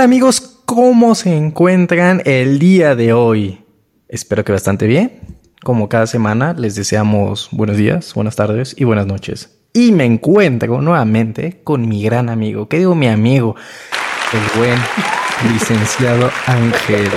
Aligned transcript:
¿qué 0.00 0.04
tal 0.04 0.12
amigos? 0.12 0.40
¿Cómo 0.64 1.14
se 1.14 1.36
encuentran 1.36 2.22
el 2.24 2.58
día 2.58 2.96
de 2.96 3.12
hoy? 3.12 3.58
Espero 4.08 4.46
que 4.46 4.52
bastante 4.52 4.86
bien. 4.86 5.20
Como 5.62 5.90
cada 5.90 6.06
semana, 6.06 6.54
les 6.54 6.74
deseamos 6.74 7.50
buenos 7.52 7.76
días, 7.76 8.14
buenas 8.14 8.34
tardes 8.34 8.74
y 8.78 8.84
buenas 8.84 9.06
noches. 9.06 9.60
Y 9.74 9.92
me 9.92 10.06
encuentro 10.06 10.80
nuevamente 10.80 11.60
con 11.64 11.86
mi 11.86 12.02
gran 12.02 12.30
amigo, 12.30 12.66
¿qué 12.66 12.78
digo 12.78 12.94
mi 12.94 13.08
amigo? 13.08 13.56
El 14.32 14.58
buen 14.58 14.78
licenciado 15.52 16.30
Ángel. 16.46 17.10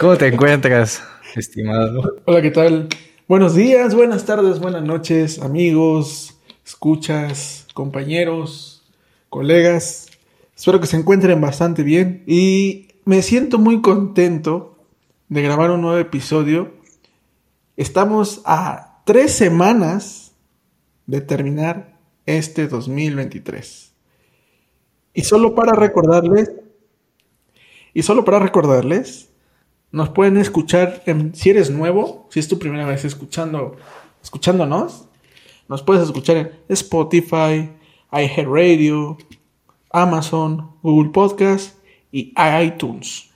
¿Cómo 0.00 0.16
te 0.16 0.28
encuentras, 0.28 1.02
estimado? 1.34 2.20
Hola, 2.26 2.40
¿qué 2.42 2.52
tal? 2.52 2.86
Buenos 3.26 3.56
días, 3.56 3.92
buenas 3.92 4.24
tardes, 4.24 4.60
buenas 4.60 4.84
noches, 4.84 5.40
amigos, 5.40 6.38
escuchas, 6.64 7.66
compañeros, 7.74 8.84
colegas. 9.30 10.07
Espero 10.58 10.80
que 10.80 10.88
se 10.88 10.96
encuentren 10.96 11.40
bastante 11.40 11.84
bien 11.84 12.24
y 12.26 12.88
me 13.04 13.22
siento 13.22 13.60
muy 13.60 13.80
contento 13.80 14.76
de 15.28 15.40
grabar 15.40 15.70
un 15.70 15.82
nuevo 15.82 15.98
episodio. 15.98 16.72
Estamos 17.76 18.42
a 18.44 19.00
tres 19.04 19.32
semanas 19.32 20.34
de 21.06 21.20
terminar 21.20 21.96
este 22.26 22.66
2023. 22.66 23.92
Y 25.14 25.22
solo 25.22 25.54
para 25.54 25.74
recordarles, 25.74 26.50
y 27.94 28.02
solo 28.02 28.24
para 28.24 28.40
recordarles, 28.40 29.30
nos 29.92 30.08
pueden 30.08 30.38
escuchar, 30.38 31.04
si 31.34 31.50
eres 31.50 31.70
nuevo, 31.70 32.26
si 32.30 32.40
es 32.40 32.48
tu 32.48 32.58
primera 32.58 32.84
vez 32.84 33.04
escuchando, 33.04 33.76
escuchándonos, 34.20 35.06
nos 35.68 35.84
puedes 35.84 36.02
escuchar 36.02 36.36
en 36.36 36.50
Spotify, 36.68 37.70
iHeartRadio, 38.10 39.18
Amazon, 39.90 40.72
Google 40.82 41.10
Podcast 41.10 41.78
y 42.12 42.34
iTunes. 42.64 43.30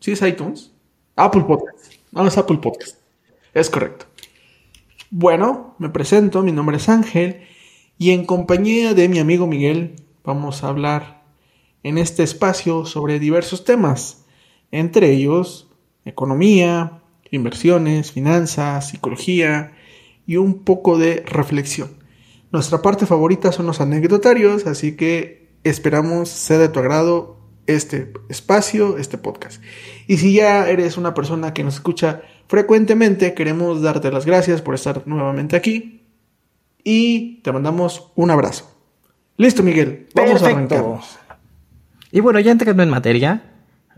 ¿Sí 0.00 0.12
es 0.12 0.22
iTunes? 0.22 0.72
Apple 1.16 1.42
Podcast. 1.42 1.92
No 2.12 2.26
es 2.26 2.38
Apple 2.38 2.58
Podcast. 2.58 2.96
Es 3.52 3.68
correcto. 3.68 4.06
Bueno, 5.10 5.74
me 5.78 5.88
presento, 5.88 6.42
mi 6.42 6.52
nombre 6.52 6.76
es 6.76 6.88
Ángel 6.88 7.42
y 7.98 8.12
en 8.12 8.24
compañía 8.24 8.94
de 8.94 9.08
mi 9.08 9.18
amigo 9.18 9.46
Miguel 9.46 9.96
vamos 10.24 10.62
a 10.62 10.68
hablar 10.68 11.22
en 11.82 11.98
este 11.98 12.22
espacio 12.22 12.86
sobre 12.86 13.18
diversos 13.18 13.64
temas, 13.64 14.24
entre 14.70 15.10
ellos 15.10 15.70
economía, 16.04 17.02
inversiones, 17.30 18.12
finanzas, 18.12 18.88
psicología 18.88 19.72
y 20.26 20.36
un 20.36 20.64
poco 20.64 20.98
de 20.98 21.22
reflexión. 21.26 21.90
Nuestra 22.52 22.82
parte 22.82 23.06
favorita 23.06 23.52
son 23.52 23.66
los 23.66 23.80
anecdotarios, 23.80 24.66
así 24.66 24.96
que 24.96 25.39
Esperamos 25.64 26.28
sea 26.28 26.58
de 26.58 26.68
tu 26.68 26.78
agrado 26.78 27.38
este 27.66 28.12
espacio, 28.28 28.98
este 28.98 29.18
podcast. 29.18 29.62
Y 30.06 30.16
si 30.16 30.34
ya 30.34 30.68
eres 30.68 30.96
una 30.96 31.14
persona 31.14 31.52
que 31.54 31.64
nos 31.64 31.74
escucha 31.74 32.22
frecuentemente, 32.48 33.34
queremos 33.34 33.82
darte 33.82 34.10
las 34.10 34.26
gracias 34.26 34.62
por 34.62 34.74
estar 34.74 35.06
nuevamente 35.06 35.56
aquí 35.56 36.02
y 36.82 37.40
te 37.42 37.52
mandamos 37.52 38.10
un 38.14 38.30
abrazo. 38.30 38.76
Listo, 39.36 39.62
Miguel, 39.62 40.08
vamos 40.14 40.42
a 40.42 40.46
arrancar. 40.46 40.84
Y 42.10 42.20
bueno, 42.20 42.40
ya 42.40 42.52
entrando 42.52 42.82
en 42.82 42.90
materia, 42.90 43.42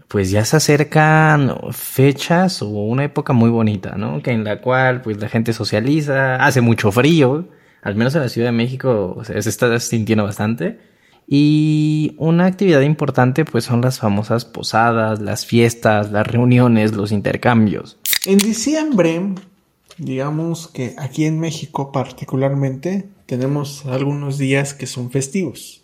pues 0.08 0.30
ya 0.30 0.44
se 0.44 0.56
acercan 0.56 1.56
fechas 1.70 2.60
o 2.60 2.68
una 2.68 3.04
época 3.04 3.32
muy 3.32 3.50
bonita, 3.50 3.96
¿no? 3.96 4.22
Que 4.22 4.32
en 4.32 4.44
la 4.44 4.60
cual 4.60 5.00
pues 5.00 5.18
la 5.18 5.28
gente 5.28 5.52
socializa, 5.52 6.36
hace 6.36 6.60
mucho 6.60 6.92
frío, 6.92 7.48
al 7.80 7.94
menos 7.94 8.14
en 8.14 8.20
la 8.20 8.28
Ciudad 8.28 8.48
de 8.48 8.52
México 8.52 9.22
se 9.24 9.38
está 9.38 9.78
sintiendo 9.80 10.24
bastante. 10.24 10.91
Y 11.26 12.14
una 12.18 12.46
actividad 12.46 12.82
importante 12.82 13.44
pues 13.44 13.64
son 13.64 13.80
las 13.80 14.00
famosas 14.00 14.44
posadas, 14.44 15.20
las 15.20 15.46
fiestas, 15.46 16.10
las 16.10 16.26
reuniones, 16.26 16.92
los 16.92 17.12
intercambios. 17.12 17.98
En 18.26 18.38
diciembre, 18.38 19.34
digamos 19.98 20.68
que 20.68 20.94
aquí 20.98 21.24
en 21.24 21.40
México 21.40 21.92
particularmente, 21.92 23.08
tenemos 23.26 23.86
algunos 23.86 24.38
días 24.38 24.74
que 24.74 24.86
son 24.86 25.10
festivos. 25.10 25.82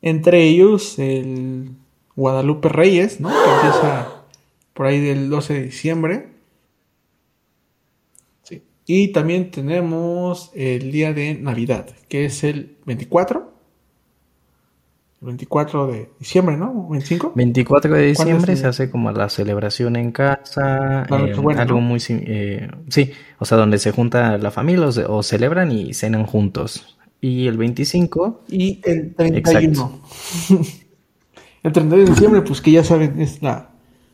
Entre 0.00 0.44
ellos 0.44 0.98
el 0.98 1.70
Guadalupe 2.14 2.68
Reyes, 2.68 3.20
¿no? 3.20 3.30
Que 3.30 3.34
empieza 3.34 4.22
por 4.74 4.86
ahí 4.86 5.00
del 5.00 5.28
12 5.30 5.54
de 5.54 5.62
diciembre. 5.62 6.28
Y 8.84 9.08
también 9.08 9.50
tenemos 9.50 10.50
el 10.54 10.90
día 10.90 11.12
de 11.12 11.34
Navidad, 11.34 11.88
que 12.08 12.24
es 12.24 12.42
el 12.42 12.76
24 12.84 13.52
24 15.22 15.86
de 15.86 16.10
diciembre, 16.18 16.56
¿no? 16.56 16.88
¿25? 16.88 17.32
24 17.34 17.94
de 17.94 18.06
diciembre 18.06 18.56
se 18.56 18.66
hace 18.66 18.90
como 18.90 19.12
la 19.12 19.28
celebración 19.28 19.96
en 19.96 20.10
casa, 20.10 21.04
eh, 21.04 21.34
algo 21.56 21.80
muy... 21.80 22.00
Eh, 22.08 22.68
sí, 22.88 23.12
o 23.38 23.44
sea, 23.44 23.56
donde 23.56 23.78
se 23.78 23.92
junta 23.92 24.36
la 24.38 24.50
familia 24.50 24.88
o, 25.08 25.22
celebran 25.22 25.70
y 25.70 25.94
cenan 25.94 26.26
juntos. 26.26 26.98
Y 27.20 27.46
el 27.46 27.56
25... 27.56 28.42
Y 28.48 28.80
el 28.84 29.14
31. 29.14 30.00
el 31.62 31.72
31 31.72 32.04
de 32.04 32.10
diciembre, 32.10 32.42
pues 32.42 32.60
que 32.60 32.72
ya 32.72 32.82
saben, 32.82 33.20
es 33.20 33.40
la 33.42 33.71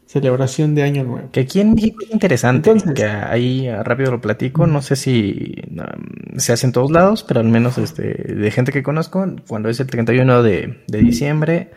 celebración 0.09 0.75
de 0.75 0.83
Año 0.83 1.05
Nuevo. 1.05 1.29
Que 1.31 1.41
aquí 1.41 1.61
en 1.61 1.75
México 1.75 2.03
es 2.05 2.11
interesante, 2.11 2.75
que 2.95 3.05
ahí 3.05 3.71
rápido 3.85 4.11
lo 4.11 4.21
platico, 4.21 4.67
no 4.67 4.81
sé 4.83 4.97
si 4.97 5.55
um, 5.71 6.39
se 6.39 6.53
hace 6.53 6.67
en 6.67 6.73
todos 6.73 6.91
lados, 6.91 7.23
pero 7.23 7.41
al 7.41 7.47
menos 7.47 7.77
este, 7.79 8.15
de 8.35 8.51
gente 8.51 8.73
que 8.73 8.83
conozco, 8.83 9.25
cuando 9.47 9.69
es 9.69 9.79
el 9.81 9.87
31 9.87 10.43
de, 10.43 10.83
de 10.87 10.99
diciembre, 10.99 11.71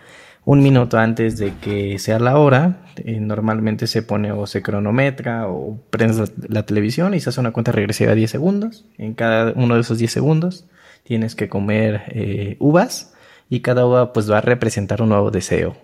un 0.43 0.63
minuto 0.63 0.97
antes 0.97 1.37
de 1.37 1.53
que 1.57 1.99
sea 1.99 2.19
la 2.19 2.37
hora, 2.37 2.85
eh, 2.95 3.19
normalmente 3.19 3.85
se 3.85 4.01
pone 4.01 4.31
o 4.31 4.47
se 4.47 4.61
cronometra 4.61 5.47
o 5.47 5.79
prendes 5.89 6.31
la, 6.47 6.65
televisión 6.65 7.13
y 7.13 7.19
se 7.19 7.29
hace 7.29 7.39
una 7.39 7.51
cuenta 7.51 7.71
regresiva 7.71 8.11
de 8.11 8.17
10 8.17 8.31
segundos. 8.31 8.85
En 8.97 9.13
cada 9.13 9.53
uno 9.55 9.75
de 9.75 9.81
esos 9.81 9.99
10 9.99 10.11
segundos 10.11 10.65
tienes 11.03 11.35
que 11.35 11.49
comer 11.49 12.03
eh, 12.07 12.55
uvas 12.59 13.13
y 13.49 13.59
cada 13.59 13.85
uva 13.85 14.13
pues 14.13 14.31
va 14.31 14.39
a 14.39 14.41
representar 14.41 15.01
un 15.01 15.09
nuevo 15.09 15.29
deseo, 15.29 15.75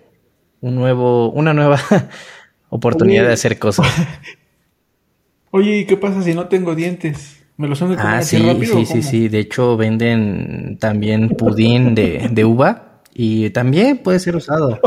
un 0.60 0.74
nuevo, 0.74 1.30
una 1.30 1.54
nueva 1.54 1.78
oportunidad 2.68 3.26
de 3.26 3.32
hacer 3.32 3.58
cosas. 3.58 3.86
Oye, 5.50 5.78
¿y 5.78 5.84
qué 5.86 5.96
pasa 5.96 6.22
si 6.22 6.34
no 6.34 6.48
tengo 6.48 6.74
dientes? 6.74 7.42
¿Me 7.56 7.66
los 7.66 7.80
han 7.82 7.90
de 7.90 7.96
comer 7.96 8.14
ah, 8.14 8.22
sí, 8.22 8.38
rápido, 8.38 8.76
sí, 8.76 8.86
sí, 8.86 9.02
sí. 9.02 9.28
De 9.28 9.40
hecho, 9.40 9.76
venden 9.76 10.78
también 10.78 11.30
pudín 11.30 11.94
de, 11.94 12.28
de 12.30 12.44
uva 12.44 13.00
y 13.12 13.50
también 13.50 13.98
puede 13.98 14.20
ser 14.20 14.36
usado. 14.36 14.78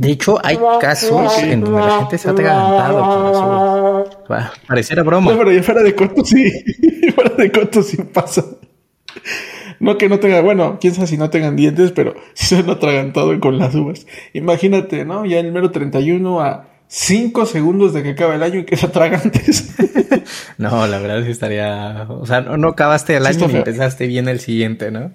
De 0.00 0.12
hecho, 0.12 0.38
hay 0.42 0.58
casos 0.80 1.36
en 1.42 1.60
donde 1.60 1.78
la 1.78 1.98
gente 1.98 2.16
se 2.16 2.28
ha 2.28 2.32
atragantado 2.32 4.06
con 4.26 4.36
las 4.36 4.50
Pareciera 4.66 5.02
broma. 5.02 5.30
No, 5.30 5.36
pero 5.36 5.52
ya 5.52 5.62
fuera 5.62 5.82
de 5.82 5.94
corto 5.94 6.24
sí. 6.24 6.50
fuera 7.14 7.34
de 7.34 7.52
corto 7.52 7.82
sí 7.82 7.98
pasa. 7.98 8.42
No 9.80 9.96
que 9.96 10.10
no 10.10 10.20
tenga, 10.20 10.42
bueno, 10.42 10.78
quién 10.80 10.94
sabe 10.94 11.06
si 11.06 11.16
no 11.16 11.30
tengan 11.30 11.56
dientes, 11.56 11.90
pero 11.90 12.14
si 12.34 12.46
se 12.46 12.58
han 12.58 12.70
atragantado 12.70 13.38
con 13.40 13.58
las 13.58 13.74
uvas. 13.74 14.06
Imagínate, 14.34 15.04
¿no? 15.04 15.24
Ya 15.24 15.38
en 15.38 15.46
el 15.46 15.52
mero 15.52 15.70
31 15.70 16.40
a 16.40 16.68
5 16.86 17.46
segundos 17.46 17.94
de 17.94 18.02
que 18.02 18.10
acabe 18.10 18.34
el 18.34 18.42
año 18.42 18.60
y 18.60 18.64
que 18.64 18.76
se 18.76 18.86
atragantes. 18.86 19.74
no, 20.58 20.86
la 20.86 20.98
verdad 20.98 21.24
sí 21.24 21.30
estaría. 21.30 22.06
O 22.08 22.26
sea, 22.26 22.42
no, 22.42 22.68
acabaste 22.68 23.16
el 23.16 23.26
año 23.26 23.48
y 23.50 23.56
empezaste 23.56 24.06
bien 24.06 24.28
el 24.28 24.40
siguiente, 24.40 24.90
¿no? 24.90 25.12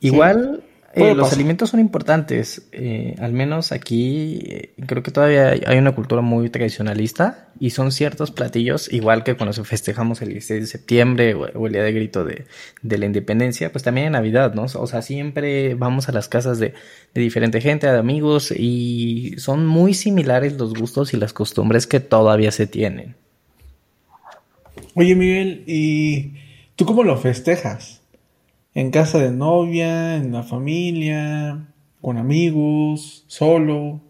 Igual. 0.00 0.62
Eh, 0.94 1.14
los 1.14 1.32
alimentos 1.32 1.70
son 1.70 1.80
importantes. 1.80 2.68
Eh, 2.72 3.14
al 3.18 3.32
menos 3.32 3.72
aquí 3.72 4.40
eh, 4.44 4.74
creo 4.86 5.02
que 5.02 5.10
todavía 5.10 5.54
hay 5.66 5.78
una 5.78 5.94
cultura 5.94 6.20
muy 6.20 6.50
tradicionalista 6.50 7.48
y 7.58 7.70
son 7.70 7.92
ciertos 7.92 8.30
platillos, 8.30 8.92
igual 8.92 9.24
que 9.24 9.34
cuando 9.34 9.52
festejamos 9.64 10.20
el 10.20 10.30
16 10.30 10.60
de 10.60 10.66
septiembre 10.66 11.34
o, 11.34 11.66
el 11.66 11.72
día 11.72 11.82
de 11.82 11.92
grito 11.92 12.24
de, 12.24 12.44
la 12.82 13.06
independencia, 13.06 13.72
pues 13.72 13.84
también 13.84 14.08
en 14.08 14.12
Navidad, 14.12 14.52
¿no? 14.52 14.64
O 14.64 14.86
sea, 14.86 15.00
siempre 15.00 15.74
vamos 15.74 16.10
a 16.10 16.12
las 16.12 16.28
casas 16.28 16.58
de, 16.58 16.74
de 17.14 17.20
diferente 17.20 17.62
gente, 17.62 17.86
de 17.86 17.98
amigos 17.98 18.52
y 18.54 19.34
son 19.38 19.66
muy 19.66 19.94
similares 19.94 20.58
los 20.58 20.74
gustos 20.74 21.14
y 21.14 21.16
las 21.16 21.32
costumbres 21.32 21.86
que 21.86 22.00
todavía 22.00 22.52
se 22.52 22.66
tienen. 22.66 23.16
Oye 24.94 25.14
Miguel, 25.14 25.64
¿y 25.66 26.34
tú 26.76 26.84
cómo 26.84 27.02
lo 27.02 27.16
festejas? 27.16 28.01
En 28.74 28.90
casa 28.90 29.18
de 29.18 29.30
novia, 29.30 30.16
en 30.16 30.32
la 30.32 30.42
familia, 30.42 31.68
con 32.00 32.16
amigos, 32.16 33.24
solo. 33.26 34.00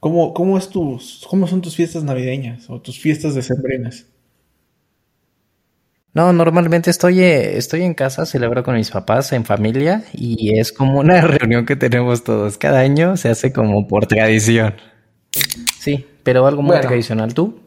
¿Cómo, 0.00 0.34
cómo, 0.34 0.58
es 0.58 0.68
tus, 0.68 1.24
¿Cómo 1.28 1.46
son 1.46 1.60
tus 1.60 1.76
fiestas 1.76 2.02
navideñas 2.02 2.68
o 2.68 2.80
tus 2.80 2.98
fiestas 2.98 3.34
decembrinas? 3.34 4.06
No, 6.14 6.32
normalmente 6.32 6.90
estoy, 6.90 7.20
eh, 7.20 7.56
estoy 7.56 7.82
en 7.82 7.94
casa, 7.94 8.26
celebro 8.26 8.62
con 8.62 8.74
mis 8.74 8.90
papás, 8.90 9.32
en 9.32 9.44
familia, 9.44 10.04
y 10.12 10.58
es 10.58 10.72
como 10.72 11.00
una 11.00 11.20
reunión 11.22 11.64
que 11.64 11.76
tenemos 11.76 12.24
todos. 12.24 12.58
Cada 12.58 12.80
año 12.80 13.16
se 13.16 13.30
hace 13.30 13.52
como 13.52 13.86
por 13.86 14.06
tradición. 14.06 14.74
Sí, 15.78 16.06
pero 16.22 16.46
algo 16.46 16.62
muy 16.62 16.78
tradicional. 16.80 17.32
¿Tú? 17.32 17.60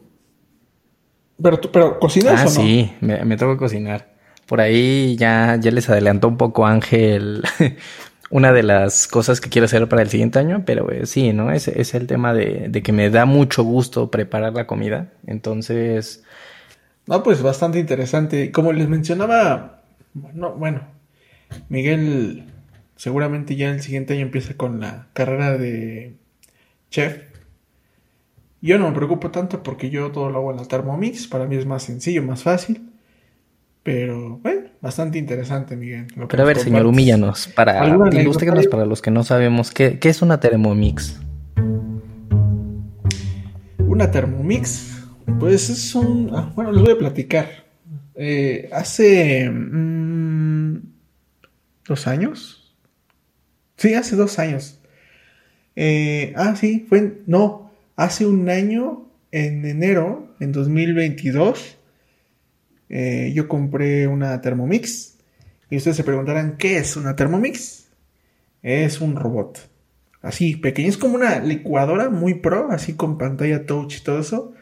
Pero, 1.42 1.60
pero 1.72 1.98
¿cocinas 1.98 2.40
ah, 2.40 2.42
o 2.42 2.44
no? 2.44 2.50
sí, 2.50 2.92
me, 3.00 3.24
me 3.24 3.36
toca 3.36 3.56
cocinar. 3.56 4.15
Por 4.46 4.60
ahí 4.60 5.16
ya, 5.16 5.56
ya 5.60 5.70
les 5.70 5.88
adelantó 5.88 6.28
un 6.28 6.36
poco 6.36 6.66
Ángel 6.66 7.42
una 8.30 8.52
de 8.52 8.62
las 8.62 9.06
cosas 9.06 9.40
que 9.40 9.50
quiero 9.50 9.66
hacer 9.66 9.88
para 9.88 10.02
el 10.02 10.08
siguiente 10.08 10.38
año, 10.38 10.64
pero 10.64 10.90
eh, 10.90 11.06
sí, 11.06 11.32
¿no? 11.32 11.52
Es, 11.52 11.68
es 11.68 11.94
el 11.94 12.06
tema 12.06 12.34
de, 12.34 12.68
de, 12.68 12.82
que 12.82 12.92
me 12.92 13.10
da 13.10 13.24
mucho 13.24 13.62
gusto 13.62 14.10
preparar 14.10 14.52
la 14.54 14.66
comida. 14.66 15.12
Entonces... 15.26 16.24
No, 17.06 17.22
pues 17.22 17.42
bastante 17.42 17.78
interesante. 17.78 18.50
Como 18.50 18.72
les 18.72 18.88
mencionaba, 18.88 19.82
no, 20.34 20.54
bueno, 20.54 20.82
Miguel 21.68 22.44
seguramente 22.96 23.54
ya 23.56 23.70
el 23.70 23.82
siguiente 23.82 24.14
año 24.14 24.22
empieza 24.22 24.54
con 24.56 24.80
la 24.80 25.08
carrera 25.12 25.56
de 25.56 26.16
chef. 26.90 27.22
Yo 28.60 28.78
no 28.78 28.88
me 28.88 28.96
preocupo 28.96 29.30
tanto 29.30 29.62
porque 29.62 29.90
yo 29.90 30.10
todo 30.10 30.30
lo 30.30 30.38
hago 30.38 30.50
en 30.50 30.56
la 30.56 30.64
Thermomix, 30.64 31.28
para 31.28 31.46
mí 31.46 31.56
es 31.56 31.66
más 31.66 31.84
sencillo, 31.84 32.22
más 32.22 32.42
fácil. 32.42 32.90
Pero, 33.86 34.38
bueno, 34.38 34.62
bastante 34.80 35.16
interesante, 35.16 35.76
Miguel. 35.76 36.08
Pero 36.28 36.42
a 36.42 36.46
ver, 36.46 36.58
señor, 36.58 36.86
humíllanos. 36.86 37.46
Para, 37.46 37.96
para 38.68 38.84
los 38.84 39.00
que 39.00 39.12
no 39.12 39.22
sabemos, 39.22 39.70
¿qué, 39.70 40.00
¿qué, 40.00 40.08
es 40.08 40.22
una 40.22 40.40
Thermomix? 40.40 41.20
Una 43.78 44.10
Thermomix, 44.10 45.04
pues 45.38 45.70
es 45.70 45.94
un... 45.94 46.32
Ah, 46.34 46.50
bueno, 46.56 46.72
les 46.72 46.82
voy 46.82 46.94
a 46.94 46.98
platicar. 46.98 47.48
Eh, 48.16 48.68
hace... 48.72 49.48
Mm, 49.48 50.78
¿Dos 51.86 52.08
años? 52.08 52.74
Sí, 53.76 53.94
hace 53.94 54.16
dos 54.16 54.40
años. 54.40 54.80
Eh, 55.76 56.32
ah, 56.34 56.56
sí, 56.56 56.86
fue... 56.88 57.20
No, 57.28 57.70
hace 57.94 58.26
un 58.26 58.48
año, 58.48 59.06
en 59.30 59.64
enero, 59.64 60.34
en 60.40 60.50
2022 60.50 61.75
eh, 62.88 63.32
yo 63.34 63.48
compré 63.48 64.06
una 64.06 64.40
Thermomix. 64.40 65.16
Y 65.70 65.76
ustedes 65.76 65.96
se 65.96 66.04
preguntarán, 66.04 66.56
¿qué 66.58 66.78
es 66.78 66.96
una 66.96 67.16
Thermomix? 67.16 67.88
Es 68.62 69.00
un 69.00 69.16
robot. 69.16 69.68
Así, 70.22 70.56
pequeño. 70.56 70.88
Es 70.88 70.96
como 70.96 71.14
una 71.14 71.40
licuadora 71.40 72.10
muy 72.10 72.34
pro, 72.34 72.70
así 72.70 72.94
con 72.94 73.18
pantalla 73.18 73.66
touch 73.66 73.98
y 73.98 74.02
todo 74.02 74.20
eso. 74.20 74.52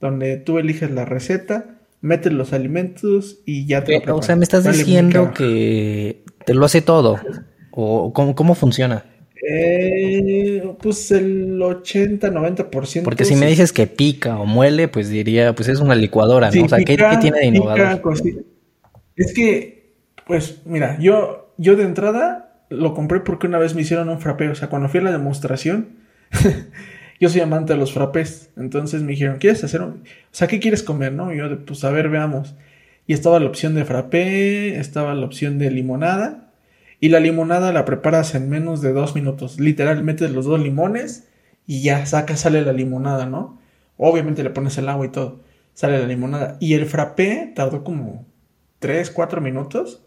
Donde 0.00 0.36
tú 0.36 0.58
eliges 0.58 0.90
la 0.90 1.04
receta, 1.04 1.76
metes 2.00 2.32
los 2.32 2.52
alimentos 2.52 3.38
y 3.46 3.66
ya 3.66 3.84
te 3.84 4.00
lo 4.00 4.16
O 4.16 4.22
sea, 4.22 4.36
me 4.36 4.44
estás 4.44 4.64
diciendo 4.64 5.32
que 5.32 6.24
te 6.44 6.54
lo 6.54 6.64
hace 6.64 6.82
todo. 6.82 7.18
¿O 7.70 8.12
cómo, 8.12 8.34
cómo 8.34 8.54
funciona? 8.54 9.04
Eh, 9.46 10.74
pues 10.80 11.10
el 11.10 11.58
80-90%. 11.58 13.02
Porque 13.02 13.24
si 13.24 13.36
me 13.36 13.46
dices 13.46 13.72
que 13.72 13.86
pica 13.86 14.38
o 14.38 14.46
muele, 14.46 14.88
pues 14.88 15.10
diría, 15.10 15.54
pues 15.54 15.68
es 15.68 15.80
una 15.80 15.94
licuadora, 15.94 16.50
¿no? 16.50 16.64
o 16.64 16.68
sea, 16.68 16.78
¿qué, 16.78 16.96
tiene 17.20 17.40
de 17.40 17.46
innovador? 17.46 18.00
es 19.16 19.34
que, 19.34 19.92
pues 20.26 20.62
mira, 20.64 20.98
yo, 20.98 21.52
yo 21.58 21.76
de 21.76 21.84
entrada 21.84 22.64
lo 22.70 22.94
compré 22.94 23.20
porque 23.20 23.46
una 23.46 23.58
vez 23.58 23.74
me 23.74 23.82
hicieron 23.82 24.08
un 24.08 24.20
frappé. 24.20 24.48
O 24.48 24.54
sea, 24.54 24.68
cuando 24.68 24.88
fui 24.88 25.00
a 25.00 25.04
la 25.04 25.12
demostración, 25.12 25.88
yo 27.20 27.28
soy 27.28 27.42
amante 27.42 27.74
de 27.74 27.78
los 27.78 27.92
frappés. 27.92 28.50
Entonces 28.56 29.02
me 29.02 29.12
dijeron, 29.12 29.36
¿quieres 29.38 29.62
hacer 29.62 29.82
un... 29.82 29.90
O 29.90 30.02
sea, 30.30 30.48
¿qué 30.48 30.58
quieres 30.58 30.82
comer, 30.82 31.12
no? 31.12 31.34
Y 31.34 31.38
yo, 31.38 31.64
pues 31.66 31.84
a 31.84 31.90
ver, 31.90 32.08
veamos. 32.08 32.54
Y 33.06 33.12
estaba 33.12 33.38
la 33.40 33.46
opción 33.46 33.74
de 33.74 33.84
frappé, 33.84 34.78
estaba 34.78 35.14
la 35.14 35.26
opción 35.26 35.58
de 35.58 35.70
limonada 35.70 36.43
y 37.04 37.10
la 37.10 37.20
limonada 37.20 37.70
la 37.70 37.84
preparas 37.84 38.34
en 38.34 38.48
menos 38.48 38.80
de 38.80 38.94
dos 38.94 39.14
minutos. 39.14 39.60
Literal, 39.60 40.02
metes 40.02 40.30
los 40.30 40.46
dos 40.46 40.58
limones 40.58 41.28
y 41.66 41.82
ya 41.82 42.06
saca, 42.06 42.34
sale 42.34 42.62
la 42.62 42.72
limonada, 42.72 43.26
¿no? 43.26 43.60
Obviamente 43.98 44.42
le 44.42 44.48
pones 44.48 44.78
el 44.78 44.88
agua 44.88 45.04
y 45.04 45.10
todo. 45.10 45.42
Sale 45.74 45.98
la 45.98 46.06
limonada. 46.06 46.56
Y 46.60 46.72
el 46.72 46.86
frappé 46.86 47.52
tardó 47.54 47.84
como 47.84 48.24
tres, 48.78 49.10
cuatro 49.10 49.42
minutos. 49.42 50.00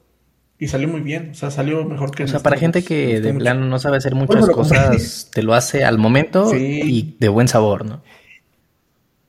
Y 0.57 0.69
salió 0.69 0.87
muy 0.87 1.01
bien, 1.01 1.29
o 1.33 1.33
sea, 1.35 1.51
salió 1.51 1.85
mejor 1.85 2.09
que... 2.09 2.23
O 2.23 2.27
sea, 2.27 2.39
para 2.39 2.57
gente 2.57 2.83
que 2.83 3.21
de 3.21 3.31
plano 3.35 3.67
no 3.67 3.77
sabe 3.77 3.97
hacer 3.97 4.15
muchas 4.15 4.49
cosas, 4.49 5.29
te 5.31 5.43
lo 5.43 5.53
hace 5.53 5.83
al 5.83 5.99
momento 5.99 6.51
y 6.55 7.15
de 7.19 7.29
buen 7.29 7.47
sabor, 7.47 7.85
¿no? 7.85 8.01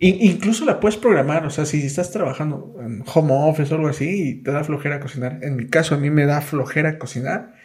incluso 0.00 0.64
la 0.64 0.80
puedes 0.80 0.96
programar, 0.96 1.44
o 1.44 1.50
sea, 1.50 1.66
si 1.66 1.84
estás 1.84 2.12
trabajando 2.12 2.76
en 2.80 3.02
home 3.12 3.32
office 3.32 3.74
o 3.74 3.76
algo 3.76 3.88
así 3.88 4.28
y 4.28 4.34
te 4.42 4.52
da 4.52 4.64
flojera 4.64 5.00
cocinar. 5.00 5.40
En 5.42 5.56
mi 5.56 5.66
caso, 5.66 5.96
a 5.96 5.98
mí 5.98 6.08
me 6.08 6.24
da 6.24 6.40
flojera 6.40 6.98
cocinar. 6.98 7.57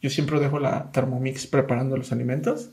Yo 0.00 0.10
siempre 0.10 0.40
dejo 0.40 0.58
la 0.58 0.90
Thermomix 0.92 1.46
preparando 1.46 1.96
los 1.96 2.12
alimentos. 2.12 2.70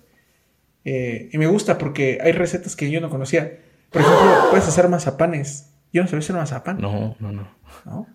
Eh, 0.86 1.30
y 1.32 1.38
me 1.38 1.48
gusta 1.48 1.78
porque 1.78 2.20
hay 2.22 2.32
recetas 2.32 2.76
que 2.76 2.90
yo 2.90 3.02
no 3.02 3.10
conocía. 3.10 3.60
Por 3.92 4.02
ejemplo, 4.02 4.48
puedes 4.50 4.68
hacer 4.68 4.88
mazapanes. 4.90 5.74
Yo 5.92 6.02
no 6.02 6.08
sabía 6.08 6.20
hacer 6.20 6.36
mazapán. 6.36 6.80
No, 6.80 7.16
no, 7.20 7.32
no. 7.32 8.08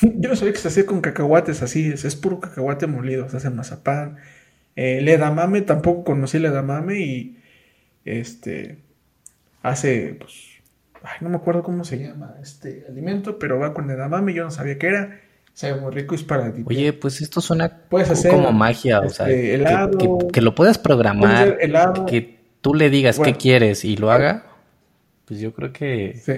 Yo 0.00 0.28
no 0.28 0.36
sabía 0.36 0.52
que 0.52 0.58
se 0.58 0.68
hacía 0.68 0.86
con 0.86 1.00
cacahuates 1.00 1.62
así. 1.62 1.92
Es, 1.92 2.16
puro 2.16 2.40
cacahuate 2.40 2.86
molido. 2.86 3.28
Se 3.28 3.36
hace 3.36 3.50
mazapán. 3.50 4.18
Eh, 4.76 4.98
el 4.98 5.08
edamame, 5.08 5.62
tampoco 5.62 6.04
conocí 6.04 6.38
el 6.38 6.46
edamame 6.46 7.00
y 7.00 7.38
este 8.04 8.78
hace, 9.62 10.16
pues, 10.18 10.62
ay, 11.02 11.18
no 11.20 11.28
me 11.28 11.36
acuerdo 11.36 11.62
cómo 11.62 11.84
se 11.84 11.98
llama 11.98 12.36
este 12.42 12.84
alimento, 12.88 13.38
pero 13.38 13.58
va 13.58 13.74
con 13.74 13.90
edamame, 13.90 14.34
yo 14.34 14.44
no 14.44 14.50
sabía 14.50 14.78
qué 14.78 14.86
era. 14.88 15.20
Sabe 15.54 15.80
muy 15.80 15.92
rico 15.92 16.14
y 16.14 16.18
es 16.18 16.24
para 16.24 16.52
ti. 16.52 16.62
Oye, 16.64 16.92
pues 16.92 17.20
esto 17.20 17.40
suena 17.40 17.82
puedes 17.88 18.10
hacer, 18.10 18.30
como 18.30 18.52
magia, 18.52 19.00
o 19.00 19.08
sea, 19.10 19.28
este, 19.28 20.08
que, 20.32 20.40
lo 20.40 20.54
puedas 20.54 20.78
programar, 20.78 21.58
que 22.06 22.38
tú 22.60 22.74
le 22.74 22.88
digas 22.90 23.18
qué 23.18 23.34
quieres 23.34 23.84
y 23.84 23.96
lo 23.96 24.10
haga, 24.10 24.46
pues 25.26 25.40
yo 25.40 25.52
creo 25.52 25.72
que... 25.72 26.20
Sí. 26.24 26.32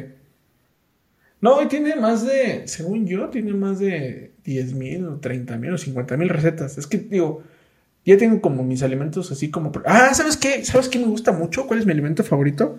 No, 1.40 1.62
y 1.62 1.66
tiene 1.66 1.94
más 1.96 2.26
de, 2.26 2.66
según 2.66 3.06
yo, 3.06 3.28
tiene 3.28 3.52
más 3.52 3.78
de 3.78 4.32
10 4.44 4.74
mil 4.74 5.06
o 5.06 5.16
30 5.18 5.56
mil 5.58 5.74
o 5.74 5.78
50 5.78 6.16
mil 6.16 6.28
recetas. 6.28 6.78
Es 6.78 6.86
que, 6.86 6.98
digo, 6.98 7.42
ya 8.04 8.16
tengo 8.16 8.40
como 8.40 8.64
mis 8.64 8.82
alimentos 8.82 9.30
así 9.30 9.50
como... 9.50 9.70
Ah, 9.84 10.12
¿sabes 10.14 10.36
qué? 10.36 10.64
¿Sabes 10.64 10.88
qué 10.88 10.98
me 10.98 11.06
gusta 11.06 11.32
mucho? 11.32 11.66
¿Cuál 11.66 11.80
es 11.80 11.86
mi 11.86 11.92
alimento 11.92 12.24
favorito? 12.24 12.78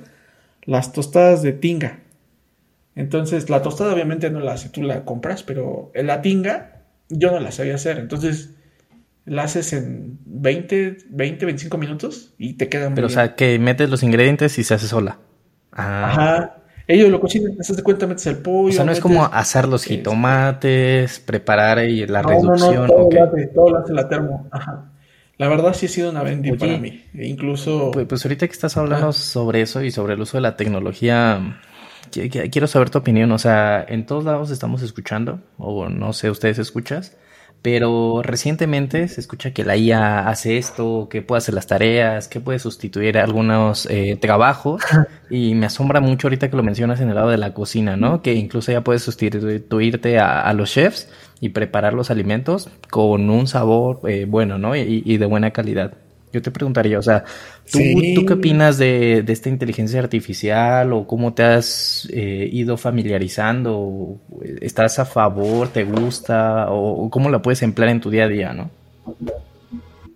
las 0.66 0.92
tostadas 0.92 1.42
de 1.42 1.54
tinga. 1.54 2.00
Entonces, 2.96 3.50
la 3.50 3.62
tostada 3.62 3.94
obviamente 3.94 4.30
no 4.30 4.40
la 4.40 4.54
hace, 4.54 4.70
tú 4.70 4.82
la 4.82 5.04
compras, 5.04 5.44
pero 5.44 5.92
la 5.94 6.22
tinga 6.22 6.84
yo 7.10 7.32
no 7.32 7.40
la 7.40 7.52
sabía 7.52 7.76
hacer. 7.76 8.00
Entonces, 8.00 8.56
la 9.26 9.44
haces 9.44 9.74
en 9.74 10.20
20, 10.26 10.98
20, 11.10 11.46
25 11.46 11.78
minutos 11.78 12.34
y 12.38 12.54
te 12.54 12.70
queda 12.70 12.90
muy 12.90 12.96
Pero, 12.96 13.08
o 13.08 13.10
sea, 13.10 13.36
que 13.36 13.60
metes 13.60 13.90
los 13.90 14.04
ingredientes 14.04 14.58
y 14.58 14.64
se 14.64 14.74
hace 14.74 14.88
sola. 14.88 15.20
Ah. 15.72 16.10
Ajá. 16.12 16.56
Ellos 16.88 17.10
lo 17.10 17.20
cocinan, 17.20 17.58
te 17.58 17.74
de 17.74 17.82
cuenta, 17.84 18.06
metes 18.06 18.28
el 18.28 18.38
pollo. 18.38 18.70
O 18.70 18.72
sea, 18.72 18.86
no 18.86 18.92
es 18.92 19.00
como 19.00 19.26
asar 19.26 19.68
los 19.68 19.84
jitomates, 19.86 21.20
preparar 21.20 21.84
y 21.84 22.06
la 22.06 22.22
reducción. 22.22 22.76
No, 22.76 22.88
todo, 22.88 23.10
todo 23.56 23.70
lo 23.72 23.80
hace 23.80 23.92
la 23.92 24.08
termo. 24.08 24.48
Ajá. 24.52 24.92
La 25.38 25.50
verdad 25.50 25.74
sí 25.74 25.88
ha 25.88 25.90
sido 25.90 26.12
una 26.12 26.22
bendición 26.22 26.60
para 26.60 26.78
mí. 26.78 27.04
E 27.14 27.28
incluso... 27.28 27.92
Pues, 27.92 28.06
pues, 28.06 28.24
ahorita 28.24 28.48
que 28.48 28.54
estás 28.54 28.78
hablando 28.78 29.12
sobre 29.12 29.62
eso 29.62 29.82
y 29.82 29.92
sobre 29.92 30.14
el 30.14 30.22
uso 30.22 30.38
de 30.38 30.42
la 30.42 30.56
tecnología, 30.56 31.60
quiero 32.52 32.68
saber 32.68 32.90
tu 32.90 32.98
opinión. 33.00 33.32
O 33.32 33.38
sea, 33.38 33.86
en 33.88 34.06
todos 34.06 34.24
lados 34.24 34.52
estamos 34.52 34.82
escuchando, 34.82 35.42
o 35.58 35.90
no 35.90 36.14
sé, 36.14 36.30
ustedes 36.30 36.60
escuchas, 36.60 37.16
pero 37.66 38.22
recientemente 38.22 39.08
se 39.08 39.20
escucha 39.20 39.52
que 39.52 39.66
la 39.66 39.76
IA 39.76 40.30
hace 40.30 40.58
esto, 40.60 41.08
que 41.10 41.24
puede 41.24 41.40
hacer 41.40 41.56
las 41.56 41.66
tareas, 41.66 42.28
que 42.28 42.40
puede 42.40 42.60
sustituir 42.60 43.18
algunos 43.18 43.88
eh, 43.88 44.18
trabajos. 44.22 44.84
Y 45.32 45.56
me 45.56 45.66
asombra 45.66 46.02
mucho 46.02 46.28
ahorita 46.28 46.52
que 46.52 46.56
lo 46.56 46.62
mencionas 46.62 47.02
en 47.02 47.10
el 47.10 47.16
lado 47.16 47.30
de 47.30 47.40
la 47.40 47.56
cocina, 47.56 47.98
¿no? 47.98 48.22
Que 48.22 48.36
incluso 48.36 48.72
ya 48.72 48.84
puedes 48.84 49.02
sustituirte 49.02 50.20
a, 50.20 50.54
los 50.54 50.72
chefs 50.72 51.10
y 51.42 51.50
preparar 51.50 51.94
los 51.96 52.12
alimentos 52.12 52.70
con 52.92 53.32
un 53.32 53.48
sabor 53.48 54.02
eh, 54.08 54.26
bueno, 54.30 54.60
¿no? 54.60 54.76
Y, 54.76 55.18
de 55.18 55.26
buena 55.26 55.50
calidad. 55.50 55.94
Yo 56.36 56.42
te 56.42 56.52
preguntaría, 56.52 57.00
o 57.00 57.02
sea, 57.02 57.24
¿tú, 57.72 57.80
¿tú 58.14 58.26
qué 58.26 58.34
opinas 58.34 58.78
de, 58.78 59.24
esta 59.26 59.48
inteligencia 59.48 60.02
artificial 60.02 60.92
o 60.92 61.08
cómo 61.08 61.34
te 61.34 61.44
has 61.44 62.10
eh, 62.12 62.50
ido 62.52 62.76
familiarizando? 62.76 64.20
¿Estás 64.60 65.00
a 65.00 65.06
favor? 65.06 65.70
¿Te 65.70 65.86
gusta? 65.86 66.66
O, 66.72 67.10
cómo 67.10 67.30
la 67.30 67.42
puedes 67.42 67.62
emplear 67.62 67.90
en 67.90 68.02
tu 68.02 68.10
día 68.10 68.26
a 68.26 68.28
día, 68.28 68.52
no? 68.52 68.70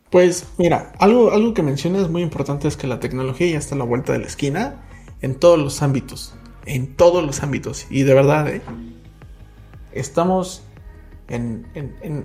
Pues 0.09 0.45
mira, 0.57 0.91
algo, 0.99 1.31
algo 1.31 1.53
que 1.53 1.63
mencionas 1.63 2.09
muy 2.09 2.21
importante 2.21 2.67
es 2.67 2.75
que 2.75 2.85
la 2.85 2.99
tecnología 2.99 3.47
ya 3.51 3.57
está 3.57 3.75
a 3.75 3.77
la 3.77 3.85
vuelta 3.85 4.11
de 4.11 4.19
la 4.19 4.27
esquina 4.27 4.75
en 5.21 5.35
todos 5.35 5.57
los 5.57 5.81
ámbitos. 5.81 6.35
En 6.65 6.97
todos 6.97 7.25
los 7.25 7.43
ámbitos. 7.43 7.88
Y 7.89 8.03
de 8.03 8.13
verdad, 8.13 8.49
¿eh? 8.49 8.61
estamos 9.93 10.63
en, 11.29 11.65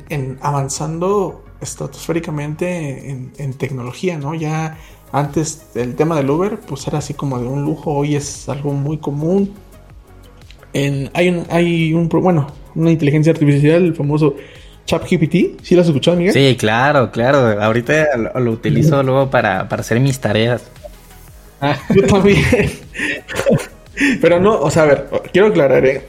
en, 0.08 0.38
avanzando 0.40 1.44
estratosféricamente 1.60 3.10
en, 3.36 3.54
tecnología, 3.54 4.18
¿no? 4.18 4.34
Ya 4.34 4.78
antes 5.12 5.66
el 5.74 5.94
tema 5.94 6.16
del 6.16 6.30
Uber, 6.30 6.58
pues 6.66 6.86
era 6.86 6.98
así 6.98 7.14
como 7.14 7.38
de 7.38 7.46
un 7.46 7.64
lujo, 7.64 7.92
hoy 7.92 8.16
es 8.16 8.48
algo 8.48 8.72
muy 8.72 8.98
común. 8.98 9.54
hay 10.72 11.28
un, 11.28 11.46
hay 11.50 11.94
un, 11.94 12.08
bueno, 12.08 12.48
una 12.74 12.90
inteligencia 12.90 13.32
artificial, 13.32 13.84
el 13.84 13.94
famoso 13.94 14.36
ChatGPT, 14.86 15.62
¿sí 15.62 15.74
lo 15.74 15.80
has 15.80 15.86
escuchado, 15.86 16.16
Miguel? 16.16 16.34
Sí, 16.34 16.56
claro, 16.58 17.10
claro. 17.10 17.60
Ahorita 17.60 18.16
lo, 18.16 18.50
utilizo 18.50 19.02
luego 19.02 19.30
para, 19.30 19.68
para, 19.68 19.80
hacer 19.80 20.00
mis 20.00 20.18
tareas. 20.20 20.70
Ah, 21.60 21.76
yo 21.94 22.06
también. 22.06 22.42
Pero 24.20 24.40
no, 24.40 24.60
o 24.60 24.70
sea, 24.70 24.82
a 24.82 24.86
ver, 24.86 25.08
quiero 25.32 25.48
aclarar, 25.48 25.86
¿eh? 25.86 26.04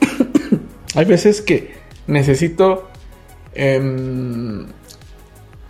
hay 0.95 1.05
veces 1.05 1.41
que 1.41 1.74
necesito 2.07 2.89
em, 3.53 4.67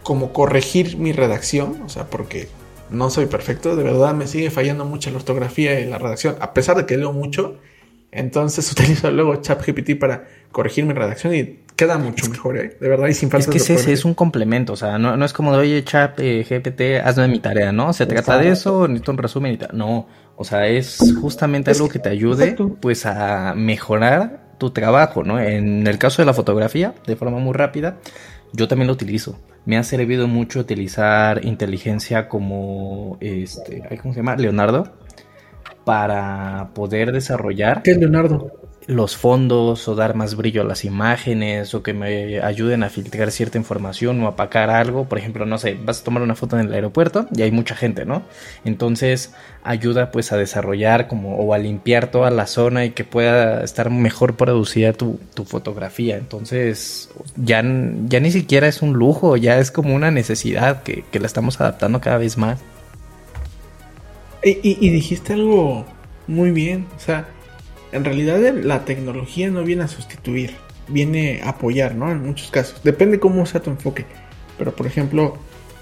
como 0.04 0.34
corregir 0.34 0.98
mi 0.98 1.12
redacción, 1.12 1.82
o 1.84 1.89
sea, 1.89 2.06
porque 2.06 2.48
no 2.89 3.10
soy 3.10 3.25
perfecto, 3.25 3.75
de 3.75 3.84
verdad 3.84 4.13
me 4.13 4.27
sigue 4.27 4.51
fallando 4.51 4.86
mucho 4.86 5.10
la 5.10 5.18
ortografía 5.18 5.80
y 5.80 5.86
la 5.86 5.98
redacción, 5.98 6.36
a 6.39 6.54
pesar 6.54 6.77
de 6.77 6.86
que 6.86 6.98
leo 6.98 7.13
mucho. 7.13 7.60
Entonces 8.12 8.72
utilizo 8.72 9.12
luego 9.12 9.36
ChatGPT 9.36 10.00
para 10.00 10.27
corregir 10.51 10.86
mi 10.86 10.94
redacción 10.94 11.36
y 11.36 11.60
queda 11.75 11.98
mucho 11.98 12.30
mejor, 12.30 12.58
¿eh? 12.58 12.77
de 12.80 12.88
verdad, 12.88 13.08
y 13.08 13.13
sin 13.13 13.30
falta 13.30 13.46
Es 13.46 13.51
que 13.51 13.58
es, 13.58 13.70
ese, 13.70 13.92
es 13.92 14.06
un 14.06 14.13
complemento, 14.13 14.74
o 14.74 14.75
sea, 14.77 14.98
no, 14.98 15.18
no 15.18 15.25
es 15.25 15.34
como 15.34 15.51
de, 15.51 15.60
oye, 15.60 15.84
chat, 15.84 16.18
eh, 16.20 16.46
GPT, 16.48 17.06
hazme 17.06 17.27
mi 17.27 17.39
tarea, 17.39 17.74
¿no? 17.74 17.92
Se 17.92 18.06
trata 18.06 18.38
de 18.38 18.50
eso, 18.50 18.88
necesito 18.88 19.12
un 19.12 19.18
resumen 19.18 19.54
y 19.54 19.58
tal. 19.58 19.77
No, 19.77 20.08
o 20.38 20.44
sea, 20.46 20.68
es 20.68 20.98
justamente 21.20 21.72
algo 21.72 21.89
que 21.89 22.00
te 22.00 22.10
ayude, 22.10 22.56
pues, 22.80 23.06
a 23.06 23.54
mejorar 23.56 24.44
tu 24.57 24.71
trabajo, 24.71 25.24
¿no? 25.24 25.39
En 25.39 25.88
el 25.88 25.97
caso 25.97 26.21
de 26.21 26.25
la 26.25 26.33
fotografía, 26.33 26.93
de 27.05 27.15
forma 27.15 27.39
muy 27.39 27.53
rápida, 27.53 27.97
yo 28.53 28.67
también 28.67 28.88
lo 28.88 28.93
utilizo. 28.93 29.38
Me 29.65 29.77
ha 29.77 29.83
servido 29.83 30.27
mucho 30.27 30.59
utilizar 30.59 31.43
inteligencia 31.43 32.29
como, 32.29 33.17
este, 33.19 33.83
¿cómo 34.01 34.13
se 34.13 34.19
llama? 34.19 34.35
Leonardo, 34.35 34.93
para 35.83 36.69
poder 36.74 37.12
desarrollar. 37.12 37.81
¿Qué 37.81 37.91
es 37.91 37.97
Leonardo? 37.97 38.51
Los 38.88 39.18
fondos 39.18 39.88
o 39.88 39.96
dar 39.96 40.15
más 40.15 40.36
brillo 40.36 40.62
a 40.62 40.65
las 40.65 40.86
imágenes 40.86 41.74
o 41.74 41.82
que 41.82 41.94
me 41.94 42.39
ayuden 42.42 42.84
a 42.84 42.89
filtrar 42.89 43.32
cierta 43.32 43.58
información 43.58 44.22
o 44.22 44.27
apacar 44.27 44.70
algo. 44.70 45.06
Por 45.06 45.18
ejemplo, 45.18 45.46
no 45.46 45.58
sé, 45.58 45.77
vas 45.84 46.01
a 46.01 46.04
tomar 46.04 46.22
una 46.22 46.36
foto 46.36 46.60
en 46.60 46.68
el 46.68 46.74
aeropuerto 46.74 47.27
y 47.36 47.42
hay 47.42 47.51
mucha 47.51 47.75
gente, 47.75 48.06
¿no? 48.06 48.24
Entonces 48.63 49.34
ayuda 49.63 50.12
pues 50.12 50.32
a 50.32 50.38
desarrollar 50.38 51.08
como 51.08 51.38
o 51.38 51.54
a 51.54 51.58
limpiar 51.58 52.12
toda 52.12 52.30
la 52.30 52.46
zona 52.46 52.86
y 52.86 52.92
que 52.92 53.04
pueda 53.04 53.63
estar 53.63 53.89
mejor 53.89 54.36
producida 54.36 54.94
tu, 54.94 55.20
fotografía. 55.46 56.18
Entonces 56.18 57.10
ya, 57.36 57.63
ya 58.06 58.20
ni 58.20 58.32
siquiera 58.32 58.68
es 58.68 58.82
un 58.82 58.94
lujo, 58.94 59.36
ya 59.38 59.58
es 59.58 59.72
como 59.72 59.96
una 59.96 60.12
necesidad 60.12 60.84
que, 60.84 61.04
la 61.15 61.27
estamos 61.27 61.60
adaptando 61.60 62.01
cada 62.01 62.18
vez 62.18 62.38
más. 62.38 62.60
y, 64.44 64.60
y 64.63 64.89
dijiste 64.89 65.34
algo 65.34 65.86
muy 66.27 66.51
bien, 66.51 66.88
o 66.96 67.00
sea, 67.00 67.25
en 67.92 68.04
realidad 68.06 68.39
la 68.63 68.86
tecnología 68.86 69.50
no 69.50 69.63
viene 69.63 69.84
a 69.84 69.88
sustituir, 69.88 70.56
viene 70.88 71.42
a 71.44 71.50
apoyar, 71.50 71.96
¿no? 71.96 72.12
En 72.12 72.24
muchos 72.24 72.51
casos. 72.51 72.82
Depende 72.84 73.20
cómo 73.20 73.46
sea 73.46 73.62
tu 73.62 73.70
enfoque. 73.70 74.06
Pero 74.58 74.75
por 74.75 74.88
ejemplo, 74.88 75.38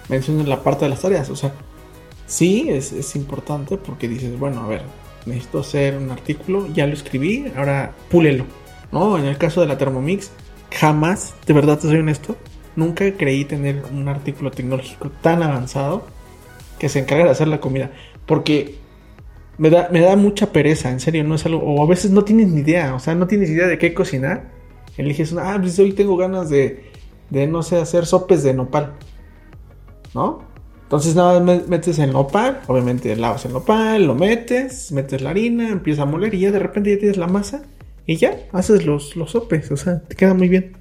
mencionas 0.09 0.47
la 0.47 0.63
parte 0.63 0.85
de 0.85 0.89
las 0.89 1.01
tareas. 1.01 1.29
O 1.29 1.35
sea, 1.35 1.53
sí 2.25 2.67
es, 2.69 3.15
importante 3.15 3.77
porque 3.77 4.07
dices, 4.07 4.37
bueno, 4.37 4.61
a 4.63 4.67
ver, 4.67 4.81
necesito 5.25 5.59
hacer 5.59 5.97
un 5.97 6.11
artículo, 6.11 6.67
ya 6.73 6.87
lo 6.87 6.93
escribí, 6.93 7.51
ahora 7.55 7.93
púlelo. 8.09 8.45
¿No? 8.91 9.17
En 9.17 9.25
el 9.25 9.37
caso 9.37 9.61
de 9.61 9.67
la 9.67 9.77
Thermomix, 9.77 10.29
jamás, 10.71 11.33
de 11.47 11.53
verdad 11.53 11.79
te 11.79 11.87
soy 11.87 11.97
honesto, 11.97 12.37
nunca 12.75 13.11
creí 13.13 13.43
tener 13.43 13.83
un 13.91 14.07
artículo 14.07 14.51
tecnológico 14.51 15.09
tan 15.21 15.41
avanzado 15.41 16.05
que 16.77 16.89
se 16.89 16.99
encargue 16.99 17.23
de 17.23 17.31
hacer 17.31 17.47
la 17.47 17.59
comida. 17.59 17.91
Porque 18.27 18.75
me 19.57 19.69
da, 19.69 19.89
me 19.91 20.01
da 20.01 20.15
mucha 20.15 20.51
pereza, 20.51 20.89
en 20.89 20.99
serio, 20.99 21.23
no 21.23 21.35
es 21.35 21.45
algo. 21.45 21.61
O 21.63 21.83
a 21.83 21.87
veces 21.87 22.11
no 22.11 22.23
tienes 22.23 22.49
ni 22.49 22.61
idea, 22.61 22.95
o 22.95 22.99
sea, 22.99 23.15
no 23.15 23.27
tienes 23.27 23.49
idea 23.49 23.67
de 23.67 23.77
qué 23.77 23.93
cocinar. 23.93 24.51
Eliges 24.97 25.31
una, 25.31 25.53
ah, 25.53 25.59
pues 25.59 25.77
hoy 25.79 25.93
tengo 25.93 26.17
ganas 26.17 26.49
de, 26.49 26.91
de 27.29 27.47
no 27.47 27.63
sé, 27.63 27.77
hacer 27.77 28.05
sopes 28.05 28.43
de 28.43 28.53
nopal. 28.53 28.93
¿No? 30.13 30.53
Entonces 30.83 31.15
nada 31.15 31.39
más 31.39 31.67
metes 31.67 31.97
el 31.97 32.13
nopal, 32.13 32.61
obviamente 32.67 33.15
lavas 33.15 33.45
el 33.45 33.53
nopal, 33.53 34.05
lo 34.05 34.13
metes, 34.13 34.91
metes 34.91 35.23
la 35.23 35.31
harina, 35.31 35.69
empieza 35.69 36.03
a 36.03 36.05
moler 36.05 36.35
y 36.35 36.41
ya 36.41 36.51
de 36.51 36.59
repente 36.59 36.91
ya 36.91 36.99
tienes 36.99 37.17
la 37.17 37.25
masa 37.25 37.63
y 38.05 38.17
ya 38.17 38.37
haces 38.51 38.85
los, 38.85 39.15
los 39.15 39.31
sopes, 39.31 39.71
o 39.71 39.77
sea, 39.77 40.03
te 40.03 40.15
queda 40.15 40.35
muy 40.35 40.49
bien. 40.49 40.77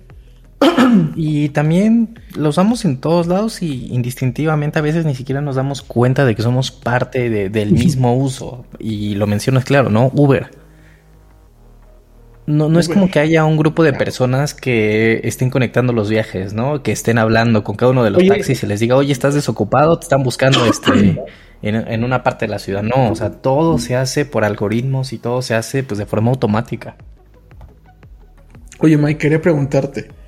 y 1.16 1.48
también 1.50 2.18
lo 2.36 2.50
usamos 2.50 2.84
en 2.84 2.98
todos 2.98 3.26
lados 3.26 3.62
y 3.62 3.92
indistintivamente 3.92 4.78
a 4.78 4.82
veces 4.82 5.04
ni 5.04 5.14
siquiera 5.14 5.40
nos 5.40 5.56
damos 5.56 5.82
cuenta 5.82 6.24
de 6.24 6.34
que 6.34 6.42
somos 6.42 6.70
parte 6.70 7.50
del 7.50 7.72
mismo 7.72 8.16
uso. 8.16 8.64
Y 8.78 9.14
lo 9.14 9.26
mencionas 9.26 9.64
claro, 9.64 9.90
¿no? 9.90 10.10
Uber. 10.14 10.50
No, 12.44 12.68
no 12.68 12.80
es 12.80 12.88
como 12.88 13.08
que 13.08 13.20
haya 13.20 13.44
un 13.44 13.56
grupo 13.56 13.84
de 13.84 13.92
personas 13.92 14.52
que 14.52 15.20
estén 15.22 15.48
conectando 15.48 15.92
los 15.92 16.10
viajes, 16.10 16.52
¿no? 16.52 16.82
Que 16.82 16.90
estén 16.90 17.18
hablando 17.18 17.62
con 17.62 17.76
cada 17.76 17.92
uno 17.92 18.02
de 18.02 18.10
los 18.10 18.26
taxis 18.26 18.64
y 18.64 18.66
les 18.66 18.80
diga, 18.80 18.96
oye, 18.96 19.12
estás 19.12 19.34
desocupado, 19.34 19.98
te 19.98 20.04
están 20.04 20.24
buscando 20.24 20.66
este 20.66 21.22
en, 21.62 21.76
en, 21.76 22.04
una 22.04 22.24
parte 22.24 22.46
de 22.46 22.50
la 22.50 22.58
ciudad. 22.58 22.82
No, 22.82 23.12
o 23.12 23.14
sea, 23.14 23.30
todo 23.30 23.78
se 23.78 23.94
hace 23.94 24.24
por 24.24 24.44
algoritmos 24.44 25.12
y 25.12 25.18
todo 25.18 25.40
se 25.40 25.54
hace 25.54 25.84
pues 25.84 25.98
de 25.98 26.06
forma 26.06 26.30
automática. 26.30 26.96
Oye, 28.80 28.96
Mike, 28.96 29.18
quería 29.18 29.40
preguntarte. 29.40 30.21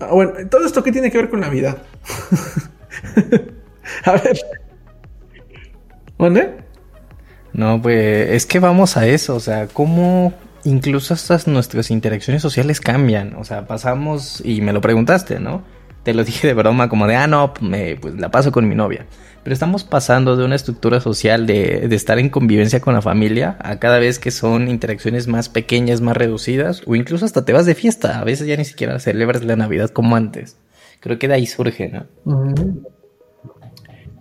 Ah, 0.00 0.12
bueno, 0.12 0.32
todo 0.50 0.66
esto 0.66 0.82
qué 0.82 0.92
tiene 0.92 1.10
que 1.10 1.18
ver 1.18 1.30
con 1.30 1.40
Navidad. 1.40 1.78
a 4.04 4.12
ver. 4.12 4.38
¿Dónde? 6.18 6.62
No, 7.52 7.82
pues 7.82 8.30
es 8.30 8.46
que 8.46 8.60
vamos 8.60 8.96
a 8.96 9.06
eso, 9.06 9.34
o 9.34 9.40
sea, 9.40 9.66
cómo 9.66 10.32
incluso 10.64 11.14
estas 11.14 11.46
nuestras 11.46 11.90
interacciones 11.90 12.40
sociales 12.40 12.80
cambian, 12.80 13.34
o 13.34 13.44
sea, 13.44 13.66
pasamos 13.66 14.40
y 14.44 14.60
me 14.62 14.72
lo 14.72 14.80
preguntaste, 14.80 15.38
¿no? 15.38 15.62
Te 16.02 16.14
lo 16.14 16.24
dije 16.24 16.46
de 16.46 16.54
broma 16.54 16.88
como 16.88 17.06
de, 17.06 17.16
ah, 17.16 17.26
no, 17.26 17.52
me, 17.60 17.96
pues 17.96 18.14
la 18.14 18.30
paso 18.30 18.52
con 18.52 18.68
mi 18.68 18.74
novia. 18.74 19.06
Pero 19.42 19.54
estamos 19.54 19.82
pasando 19.82 20.36
de 20.36 20.44
una 20.44 20.54
estructura 20.54 21.00
social 21.00 21.46
de, 21.46 21.88
de, 21.88 21.96
estar 21.96 22.18
en 22.18 22.28
convivencia 22.28 22.80
con 22.80 22.94
la 22.94 23.02
familia 23.02 23.56
a 23.60 23.80
cada 23.80 23.98
vez 23.98 24.20
que 24.20 24.30
son 24.30 24.68
interacciones 24.68 25.26
más 25.26 25.48
pequeñas, 25.48 26.00
más 26.00 26.16
reducidas, 26.16 26.82
o 26.86 26.94
incluso 26.94 27.24
hasta 27.24 27.44
te 27.44 27.52
vas 27.52 27.66
de 27.66 27.74
fiesta. 27.74 28.20
A 28.20 28.24
veces 28.24 28.46
ya 28.46 28.56
ni 28.56 28.64
siquiera 28.64 28.98
celebras 29.00 29.42
la 29.44 29.56
Navidad 29.56 29.90
como 29.90 30.14
antes. 30.14 30.56
Creo 31.00 31.18
que 31.18 31.26
de 31.26 31.34
ahí 31.34 31.46
surge, 31.46 31.88
¿no? 31.88 32.06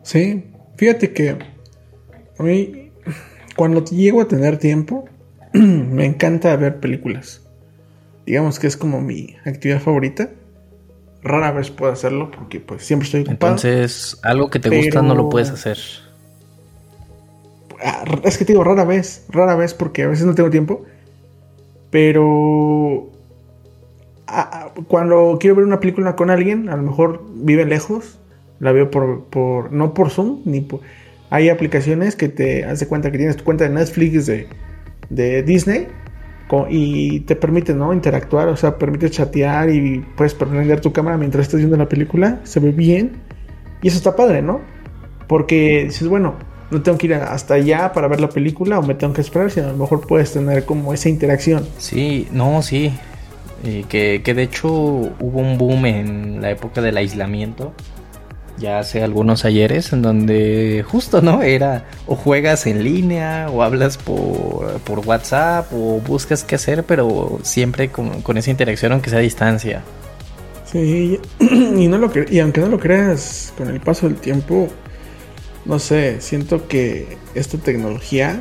Sí, 0.02 0.46
fíjate 0.76 1.14
que 1.14 1.38
a 2.40 2.44
mí, 2.44 2.92
cuando 3.56 3.86
llego 3.86 4.22
a 4.22 4.28
tener 4.28 4.58
tiempo, 4.58 5.06
me 5.54 6.06
encanta 6.06 6.56
ver 6.56 6.80
películas. 6.80 7.48
Digamos 8.26 8.58
que 8.58 8.66
es 8.66 8.78
como 8.78 9.02
mi 9.02 9.36
actividad 9.46 9.80
favorita 9.80 10.32
rara 11.24 11.52
vez 11.52 11.70
puedo 11.70 11.92
hacerlo 11.92 12.32
porque 12.32 12.60
pues 12.60 12.84
siempre 12.84 13.06
estoy 13.06 13.22
ocupado. 13.22 13.54
Entonces, 13.54 14.20
algo 14.24 14.50
que 14.50 14.60
te 14.60 14.70
gusta 14.70 15.02
no 15.02 15.16
lo 15.16 15.30
puedes 15.30 15.50
hacer. 15.50 15.78
Ah, 17.84 18.04
es 18.24 18.38
que 18.38 18.46
te 18.46 18.54
digo, 18.54 18.64
rara 18.64 18.84
vez, 18.84 19.26
rara 19.30 19.56
vez 19.56 19.74
porque 19.74 20.04
a 20.04 20.08
veces 20.08 20.26
no 20.26 20.36
tengo 20.36 20.50
tiempo. 20.50 20.86
Pero 21.90 23.10
ah, 24.28 24.50
ah, 24.54 24.72
cuando 24.88 25.38
quiero 25.40 25.56
ver 25.56 25.66
una 25.66 25.80
película 25.80 26.16
con 26.16 26.30
alguien, 26.30 26.70
a 26.70 26.76
lo 26.76 26.84
mejor 26.84 27.24
vive 27.34 27.66
lejos, 27.66 28.18
la 28.60 28.72
veo 28.72 28.90
por, 28.90 29.26
por 29.26 29.72
no 29.72 29.94
por 29.94 30.10
Zoom, 30.10 30.42
ni 30.46 30.62
por... 30.62 30.80
Hay 31.30 31.50
aplicaciones 31.50 32.16
que 32.16 32.28
te 32.28 32.66
hace 32.66 32.88
cuenta 32.88 33.12
que 33.12 33.18
tienes 33.18 33.38
tu 33.38 33.44
cuenta 33.44 33.64
de 33.64 33.72
Netflix 33.72 34.26
de, 34.26 34.48
de 35.10 35.44
Disney 35.44 35.88
y 36.70 37.22
te 37.22 37.36
permite, 37.36 37.74
¿no? 37.74 37.94
Interactuar, 37.94 38.48
o 38.48 38.56
sea, 38.56 38.78
permite 38.78 39.10
chatear 39.10 39.70
y 39.70 40.00
puedes 40.16 40.34
prender 40.34 40.82
tu 40.82 40.92
cámara 40.92 41.18
mientras 41.18 41.48
estás 41.48 41.60
viendo 41.60 41.78
la 41.78 41.88
película, 41.88 42.40
se 42.44 42.60
ve 42.60 42.72
bien. 42.72 43.14
Y 43.82 43.88
eso 43.88 43.98
está 43.98 44.16
padre, 44.16 44.42
¿no? 44.42 44.62
Porque 45.28 45.86
dices, 45.86 46.08
bueno, 46.08 46.36
no 46.70 46.82
tengo 46.82 46.98
que 46.98 47.08
ir 47.08 47.14
hasta 47.16 47.56
allá 47.56 47.92
para 47.94 48.08
ver 48.08 48.22
la 48.22 48.30
película 48.30 48.80
o 48.80 48.84
me 48.84 48.96
tengo 48.96 49.14
que 49.14 49.22
esperar, 49.22 49.52
sino 49.52 49.68
a 49.68 49.72
lo 49.72 49.78
mejor 49.78 50.06
puedes 50.06 50.32
tener 50.34 50.66
como 50.66 50.94
esa 50.94 51.10
interacción. 51.10 51.66
Sí, 51.78 52.28
no, 52.32 52.62
sí. 52.62 52.94
que, 53.90 54.22
que 54.24 54.34
de 54.34 54.44
hecho 54.44 54.70
hubo 54.70 55.40
un 55.40 55.58
boom 55.58 55.86
en 55.86 56.42
la 56.42 56.52
época 56.52 56.82
del 56.82 56.98
aislamiento 56.98 57.74
ya 58.62 58.80
hace 58.80 59.04
algunos 59.04 59.44
ayeres 59.44 59.92
en 59.92 60.02
donde 60.02 60.86
justo, 60.88 61.22
¿no? 61.22 61.42
Era 61.42 61.86
o 62.08 62.16
juegas 62.16 62.68
en 62.68 62.84
línea 62.84 63.50
o 63.52 63.64
hablas 63.64 63.98
por, 63.98 64.80
por 64.82 65.00
WhatsApp 65.00 65.74
o 65.74 66.00
buscas 66.00 66.44
qué 66.44 66.56
hacer, 66.56 66.86
pero 66.86 67.40
siempre 67.42 67.90
con, 67.90 68.22
con, 68.22 68.38
esa 68.38 68.52
interacción 68.52 68.94
aunque 68.94 69.10
sea 69.10 69.20
a 69.20 69.24
distancia. 69.24 69.82
Sí, 70.72 71.20
y, 71.40 71.88
no 71.90 71.98
lo 71.98 72.12
y 72.30 72.40
aunque 72.40 72.62
no 72.62 72.68
lo 72.68 72.80
creas, 72.80 73.54
con 73.58 73.68
el 73.68 73.82
paso 73.82 74.08
del 74.08 74.18
tiempo, 74.18 74.70
no 75.66 75.80
sé, 75.80 76.22
siento 76.22 76.68
que 76.68 77.18
esta 77.36 77.58
tecnología 77.58 78.40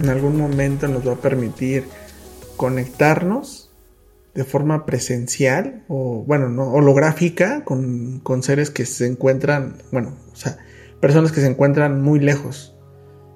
en 0.00 0.08
algún 0.08 0.36
momento 0.36 0.88
nos 0.88 1.06
va 1.06 1.12
a 1.12 1.16
permitir 1.16 1.84
conectarnos 2.56 3.61
de 4.34 4.44
forma 4.44 4.86
presencial 4.86 5.84
o, 5.88 6.24
bueno, 6.26 6.48
no, 6.48 6.72
holográfica 6.72 7.64
con, 7.64 8.20
con, 8.20 8.42
seres 8.42 8.70
que 8.70 8.86
se 8.86 9.06
encuentran, 9.06 9.76
bueno, 9.90 10.16
o 10.32 10.36
sea, 10.36 10.58
personas 11.00 11.32
que 11.32 11.40
se 11.40 11.48
encuentran 11.48 12.00
muy 12.02 12.18
lejos. 12.18 12.74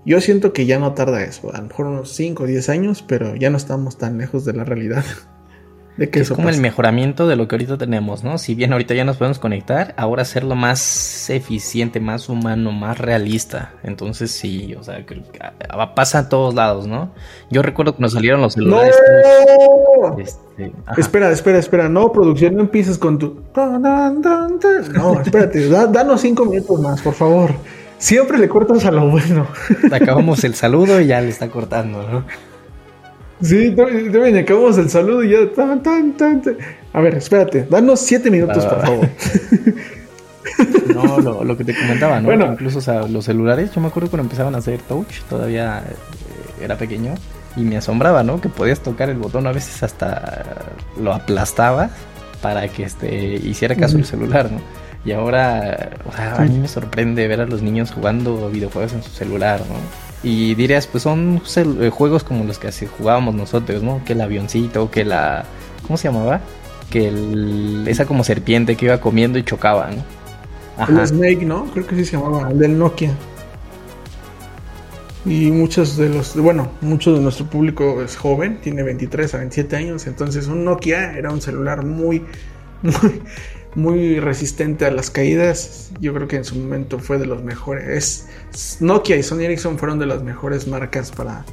Yo 0.06 0.20
siento 0.20 0.52
que 0.52 0.66
ya 0.66 0.78
no 0.78 0.94
tarda 0.94 1.22
eso, 1.24 1.52
a 1.52 1.58
lo 1.58 1.64
mejor 1.64 1.86
unos 1.86 2.12
5 2.12 2.44
o 2.44 2.46
10 2.46 2.68
años, 2.68 3.04
pero 3.06 3.34
ya 3.34 3.50
no 3.50 3.56
estamos 3.56 3.98
tan 3.98 4.18
lejos 4.18 4.44
de 4.44 4.52
la 4.52 4.64
realidad. 4.64 5.04
de 5.96 6.10
que 6.10 6.20
es 6.20 6.30
como 6.30 6.48
el 6.48 6.60
mejoramiento 6.60 7.26
de 7.26 7.36
lo 7.36 7.48
que 7.48 7.54
ahorita 7.54 7.78
tenemos, 7.78 8.22
¿no? 8.22 8.38
Si 8.38 8.54
bien 8.54 8.72
ahorita 8.72 8.94
ya 8.94 9.04
nos 9.04 9.16
podemos 9.16 9.38
conectar, 9.38 9.94
ahora 9.96 10.22
hacerlo 10.22 10.54
más 10.54 11.30
eficiente, 11.30 12.00
más 12.00 12.28
humano, 12.28 12.70
más 12.72 12.98
realista. 12.98 13.72
Entonces 13.82 14.30
sí, 14.30 14.74
o 14.74 14.82
sea, 14.82 15.04
pasa 15.94 16.18
a 16.20 16.28
todos 16.28 16.54
lados, 16.54 16.86
¿no? 16.86 17.12
Yo 17.50 17.62
recuerdo 17.62 17.96
que 17.96 18.02
nos 18.02 18.12
salieron 18.12 18.42
los 18.42 18.54
celulares. 18.54 18.94
¡No! 20.00 20.18
Este, 20.18 20.45
espera, 20.96 21.30
espera, 21.30 21.58
espera. 21.58 21.88
No, 21.88 22.12
producción, 22.12 22.54
no 22.56 22.62
empieces 22.62 22.98
con 22.98 23.18
tu. 23.18 23.42
No, 24.94 25.20
espérate, 25.20 25.68
danos 25.68 26.20
cinco 26.20 26.44
minutos 26.44 26.80
más, 26.80 27.02
por 27.02 27.14
favor. 27.14 27.50
Siempre 27.98 28.38
le 28.38 28.48
cortas 28.48 28.84
a 28.84 28.90
lo 28.90 29.08
bueno. 29.10 29.46
Acabamos 29.90 30.44
el 30.44 30.54
saludo 30.54 31.00
y 31.00 31.06
ya 31.06 31.20
le 31.20 31.28
está 31.28 31.48
cortando, 31.48 32.02
¿no? 32.02 32.24
Sí, 33.42 33.74
también 33.74 34.36
acabamos 34.38 34.78
el 34.78 34.90
saludo 34.90 35.22
y 35.22 35.30
ya. 35.30 35.38
A 36.92 37.00
ver, 37.00 37.14
espérate, 37.14 37.66
danos 37.68 38.00
siete 38.00 38.30
minutos, 38.30 38.64
por 38.64 38.80
favor. 38.80 39.08
No, 40.94 41.44
lo, 41.44 41.56
que 41.56 41.64
te 41.64 41.74
comentaba, 41.74 42.20
¿no? 42.20 42.26
Bueno. 42.26 42.52
Incluso, 42.52 42.78
o 42.78 42.80
sea, 42.80 43.06
los 43.06 43.24
celulares, 43.24 43.72
yo 43.74 43.80
me 43.80 43.88
acuerdo 43.88 44.08
cuando 44.08 44.24
empezaban 44.24 44.54
a 44.54 44.58
hacer 44.58 44.80
touch, 44.80 45.20
todavía 45.28 45.82
eh, 45.86 46.64
era 46.64 46.78
pequeño, 46.78 47.14
y 47.56 47.62
me 47.62 47.76
asombraba, 47.78 48.22
¿no? 48.22 48.40
Que 48.40 48.48
podías 48.48 48.80
tocar 48.80 49.08
el 49.08 49.16
botón, 49.16 49.46
a 49.46 49.52
veces 49.52 49.82
hasta 49.82 50.44
lo 51.00 51.12
aplastabas 51.12 51.90
para 52.42 52.68
que 52.68 52.84
este, 52.84 53.36
hiciera 53.36 53.74
caso 53.74 53.96
el 53.96 54.04
celular, 54.04 54.50
¿no? 54.52 54.60
Y 55.04 55.12
ahora, 55.12 55.90
o 56.04 56.12
sea, 56.12 56.36
a 56.36 56.40
mí 56.42 56.58
me 56.58 56.68
sorprende 56.68 57.26
ver 57.28 57.40
a 57.40 57.46
los 57.46 57.62
niños 57.62 57.92
jugando 57.92 58.50
videojuegos 58.50 58.92
en 58.92 59.02
su 59.02 59.10
celular, 59.10 59.60
¿no? 59.60 59.76
Y 60.28 60.54
dirías, 60.56 60.86
pues 60.88 61.04
son 61.04 61.40
eh, 61.56 61.90
juegos 61.90 62.24
como 62.24 62.44
los 62.44 62.58
que 62.58 62.70
jugábamos 62.86 63.34
nosotros, 63.34 63.82
¿no? 63.82 64.02
Que 64.04 64.14
el 64.14 64.20
avioncito, 64.20 64.90
que 64.90 65.04
la... 65.04 65.44
¿Cómo 65.86 65.96
se 65.96 66.08
llamaba? 66.08 66.40
Que 66.90 67.08
el... 67.08 67.84
esa 67.86 68.06
como 68.06 68.24
serpiente 68.24 68.76
que 68.76 68.86
iba 68.86 69.00
comiendo 69.00 69.38
y 69.38 69.44
chocaba, 69.44 69.90
¿no? 69.90 70.02
Ajá. 70.82 71.00
El 71.00 71.06
Snake, 71.06 71.44
¿no? 71.44 71.66
Creo 71.66 71.86
que 71.86 71.94
sí 71.94 72.04
se 72.04 72.16
llamaba, 72.16 72.50
el 72.50 72.58
del 72.58 72.76
Nokia. 72.76 73.12
Y 75.26 75.50
muchos 75.50 75.96
de 75.96 76.08
los, 76.08 76.36
bueno, 76.36 76.70
mucho 76.80 77.12
de 77.12 77.20
nuestro 77.20 77.46
público 77.46 78.00
es 78.00 78.16
joven, 78.16 78.60
tiene 78.60 78.84
23 78.84 79.34
a 79.34 79.38
27 79.38 79.74
años, 79.74 80.06
entonces 80.06 80.46
un 80.46 80.64
Nokia 80.64 81.18
era 81.18 81.32
un 81.32 81.40
celular 81.40 81.84
muy, 81.84 82.22
muy, 82.82 83.22
muy 83.74 84.20
resistente 84.20 84.86
a 84.86 84.92
las 84.92 85.10
caídas. 85.10 85.90
Yo 86.00 86.14
creo 86.14 86.28
que 86.28 86.36
en 86.36 86.44
su 86.44 86.54
momento 86.54 87.00
fue 87.00 87.18
de 87.18 87.26
los 87.26 87.42
mejores. 87.42 88.28
Nokia 88.78 89.16
y 89.16 89.24
Sony 89.24 89.40
Ericsson 89.40 89.78
fueron 89.78 89.98
de 89.98 90.06
las 90.06 90.22
mejores 90.22 90.68
marcas 90.68 91.10
para, 91.10 91.44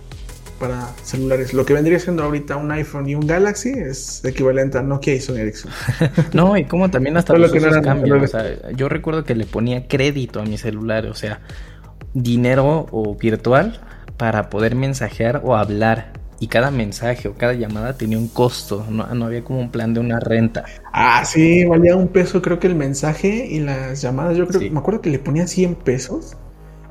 para 0.60 0.89
celulares. 1.03 1.56
Lo 1.56 1.65
que 1.65 1.74
vendría 1.74 2.00
siendo 2.00 2.22
ahorita 2.24 2.58
un 2.58 2.72
iPhone 2.72 3.10
y 3.10 3.15
un 3.15 3.25
Galaxy 3.25 3.72
es 3.72 4.24
equivalente 4.24 4.77
a 4.77 4.84
Nokia 4.84 5.15
y 5.15 5.20
Sony 5.20 5.38
Ericsson. 5.38 5.72
no, 6.34 6.56
y 6.58 6.65
como 6.65 6.92
también 6.92 7.18
hasta 7.18 7.36
los 7.36 7.51
cambios. 7.51 8.32
yo 8.75 8.88
recuerdo 8.88 9.24
que 9.24 9.34
le 9.34 9.46
ponía 9.46 9.88
crédito 9.88 10.39
a 10.42 10.44
mi 10.44 10.60
celular, 10.60 11.08
o 11.08 11.15
sea, 11.15 11.42
dinero 12.13 12.88
o 12.91 13.15
virtual 13.15 13.79
para 14.17 14.50
poder 14.50 14.75
mensajear 14.75 15.41
o 15.43 15.55
hablar 15.55 16.13
y 16.39 16.48
cada 16.48 16.72
mensaje 16.72 17.29
o 17.29 17.36
cada 17.36 17.53
llamada 17.53 17.98
tenía 17.98 18.17
un 18.17 18.27
costo, 18.27 18.86
no, 18.89 19.25
había 19.25 19.43
como 19.43 19.60
un 19.60 19.72
plan 19.72 19.93
de 19.93 20.01
una 20.01 20.20
renta. 20.20 20.65
Ah, 20.91 21.24
sí, 21.25 21.63
valía 21.63 21.96
un 21.96 22.10
peso 22.10 22.41
creo 22.41 22.60
que 22.60 22.67
el 22.67 22.75
mensaje 22.75 23.48
y 23.50 23.60
las 23.60 24.01
llamadas, 24.01 24.36
yo 24.36 24.48
creo, 24.48 24.70
me 24.72 24.79
acuerdo 24.79 25.01
que 25.01 25.10
le 25.10 25.20
ponía 25.20 25.48
100 25.48 25.75
pesos 25.75 26.36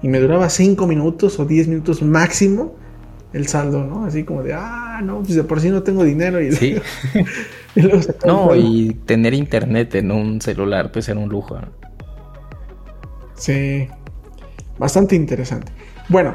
y 0.00 0.08
me 0.08 0.20
duraba 0.20 0.48
5 0.48 0.86
minutos 0.86 1.38
o 1.38 1.44
10 1.44 1.68
minutos 1.68 2.02
máximo 2.02 2.74
el 3.34 3.46
saldo, 3.46 3.84
¿no? 3.84 4.04
Así 4.04 4.24
como 4.24 4.42
de, 4.42 4.54
ah, 4.54 5.00
no, 5.02 5.18
pues 5.18 5.34
de 5.34 5.44
por 5.44 5.60
sí 5.60 5.70
no 5.70 5.82
tengo 5.82 6.04
dinero 6.04 6.40
y... 6.40 6.52
Sí. 6.52 6.76
no, 8.26 8.54
y 8.54 8.94
tener 9.06 9.34
internet 9.34 9.94
en 9.94 10.10
un 10.12 10.40
celular 10.40 10.92
pues 10.92 11.08
era 11.08 11.20
un 11.20 11.28
lujo. 11.28 11.58
Sí, 13.34 13.88
bastante 14.78 15.14
interesante. 15.16 15.72
Bueno, 16.08 16.34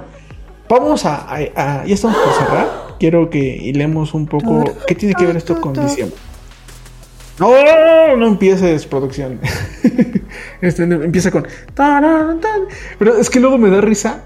vamos 0.70 1.06
a, 1.06 1.28
a, 1.34 1.86
ya 1.86 1.94
estamos 1.94 2.18
por 2.18 2.34
cerrar 2.34 2.88
quiero 3.00 3.30
que 3.30 3.40
hilemos 3.40 4.14
un 4.14 4.26
poco 4.28 4.64
qué 4.86 4.96
tiene 4.96 5.16
que 5.16 5.26
ver 5.26 5.38
esto 5.38 5.60
con 5.62 5.74
diciembre. 5.74 6.18
No, 7.40 8.18
no 8.18 8.28
empieces 8.28 8.86
producción. 8.88 9.40
este, 10.62 10.84
empieza 10.84 11.30
con. 11.32 11.48
Pero 12.98 13.18
es 13.18 13.30
que 13.30 13.40
luego 13.40 13.58
me 13.58 13.70
da 13.70 13.82
risa 13.82 14.24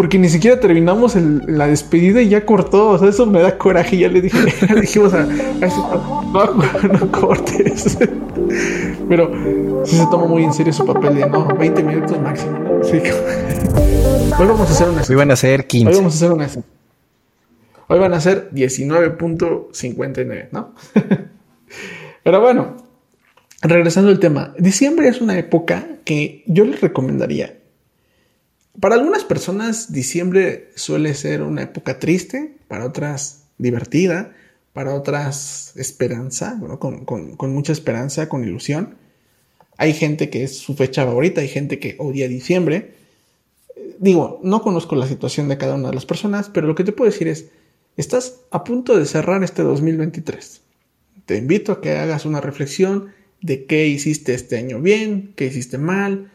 porque 0.00 0.18
ni 0.18 0.30
siquiera 0.30 0.58
terminamos 0.58 1.14
la 1.14 1.66
despedida 1.66 2.22
y 2.22 2.30
ya 2.30 2.46
cortó. 2.46 2.88
O 2.88 2.98
sea, 2.98 3.10
eso 3.10 3.26
me 3.26 3.42
da 3.42 3.58
coraje. 3.58 3.98
Ya 3.98 4.08
le 4.08 4.22
dije, 4.22 4.38
ya 4.66 4.74
le 4.74 4.80
dijimos 4.80 5.12
a, 5.12 5.24
no, 5.26 6.54
no, 6.88 7.12
cortes. 7.12 7.98
Pero 9.10 9.30
sí 9.84 9.96
se 9.96 10.06
toma 10.06 10.24
muy 10.24 10.44
en 10.44 10.54
serio 10.54 10.72
su 10.72 10.86
papel 10.86 11.16
de 11.16 11.28
no, 11.28 11.46
20 11.48 11.82
minutos 11.82 12.18
máximo. 12.18 12.80
Sí. 12.82 12.96
Hoy 14.38 14.46
vamos 14.46 14.70
a 14.70 14.72
hacer 14.72 14.88
una. 14.88 15.02
Hoy 15.06 15.16
van 15.16 15.32
a 15.32 15.36
ser 15.36 15.66
15. 15.66 15.90
Hoy 15.90 15.96
vamos 15.96 16.14
a 16.14 16.16
hacer 16.16 16.32
una. 16.32 16.48
Hoy 17.88 17.98
van 17.98 18.14
a 18.14 18.20
ser 18.22 18.50
19.59, 18.52 20.48
¿no? 20.50 20.74
Pero 22.24 22.40
bueno, 22.40 22.78
regresando 23.60 24.08
al 24.08 24.18
tema, 24.18 24.54
diciembre 24.58 25.08
es 25.08 25.20
una 25.20 25.38
época 25.38 25.88
que 26.06 26.42
yo 26.46 26.64
les 26.64 26.80
recomendaría. 26.80 27.59
Para 28.78 28.94
algunas 28.94 29.24
personas, 29.24 29.92
diciembre 29.92 30.70
suele 30.76 31.14
ser 31.14 31.42
una 31.42 31.62
época 31.62 31.98
triste, 31.98 32.56
para 32.68 32.86
otras 32.86 33.44
divertida, 33.58 34.32
para 34.72 34.94
otras 34.94 35.72
esperanza, 35.76 36.58
con, 36.78 37.04
con 37.04 37.52
mucha 37.52 37.72
esperanza, 37.72 38.28
con 38.28 38.44
ilusión. 38.44 38.96
Hay 39.76 39.92
gente 39.92 40.30
que 40.30 40.44
es 40.44 40.58
su 40.58 40.74
fecha 40.74 41.04
favorita, 41.04 41.40
hay 41.40 41.48
gente 41.48 41.78
que 41.78 41.96
odia 41.98 42.28
diciembre. 42.28 42.94
Digo, 43.98 44.40
no 44.42 44.62
conozco 44.62 44.94
la 44.94 45.08
situación 45.08 45.48
de 45.48 45.58
cada 45.58 45.74
una 45.74 45.88
de 45.88 45.94
las 45.94 46.06
personas, 46.06 46.48
pero 46.48 46.66
lo 46.66 46.74
que 46.74 46.84
te 46.84 46.92
puedo 46.92 47.10
decir 47.10 47.28
es, 47.28 47.46
Estás 48.00 48.40
a 48.50 48.64
punto 48.64 48.98
de 48.98 49.04
cerrar 49.04 49.44
este 49.44 49.62
2023. 49.62 50.62
Te 51.26 51.36
invito 51.36 51.72
a 51.72 51.80
que 51.80 51.98
hagas 51.98 52.24
una 52.24 52.40
reflexión 52.40 53.12
de 53.42 53.66
qué 53.66 53.86
hiciste 53.88 54.32
este 54.32 54.56
año 54.56 54.80
bien, 54.80 55.34
qué 55.36 55.46
hiciste 55.46 55.76
mal. 55.76 56.30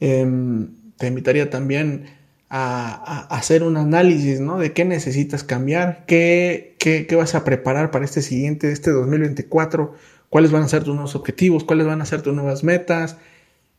Em, 0.00 0.70
te 0.96 1.06
invitaría 1.06 1.50
también 1.50 2.06
a, 2.48 3.26
hacer 3.34 3.62
un 3.62 3.76
análisis 3.76 4.40
¿no? 4.40 4.58
de 4.58 4.72
qué 4.72 4.84
necesitas 4.84 5.42
cambiar, 5.42 6.04
qué, 6.06 6.76
qué, 6.78 7.16
vas 7.16 7.34
a 7.34 7.44
preparar 7.44 7.90
para 7.90 8.04
este 8.04 8.22
siguiente, 8.22 8.70
este 8.70 8.90
2024, 8.90 9.94
cuáles 10.30 10.52
van 10.52 10.62
a 10.62 10.68
ser 10.68 10.84
tus 10.84 10.94
nuevos 10.94 11.16
objetivos, 11.16 11.64
cuáles 11.64 11.86
van 11.86 12.00
a 12.00 12.06
ser 12.06 12.22
tus 12.22 12.34
nuevas 12.34 12.62
metas. 12.62 13.16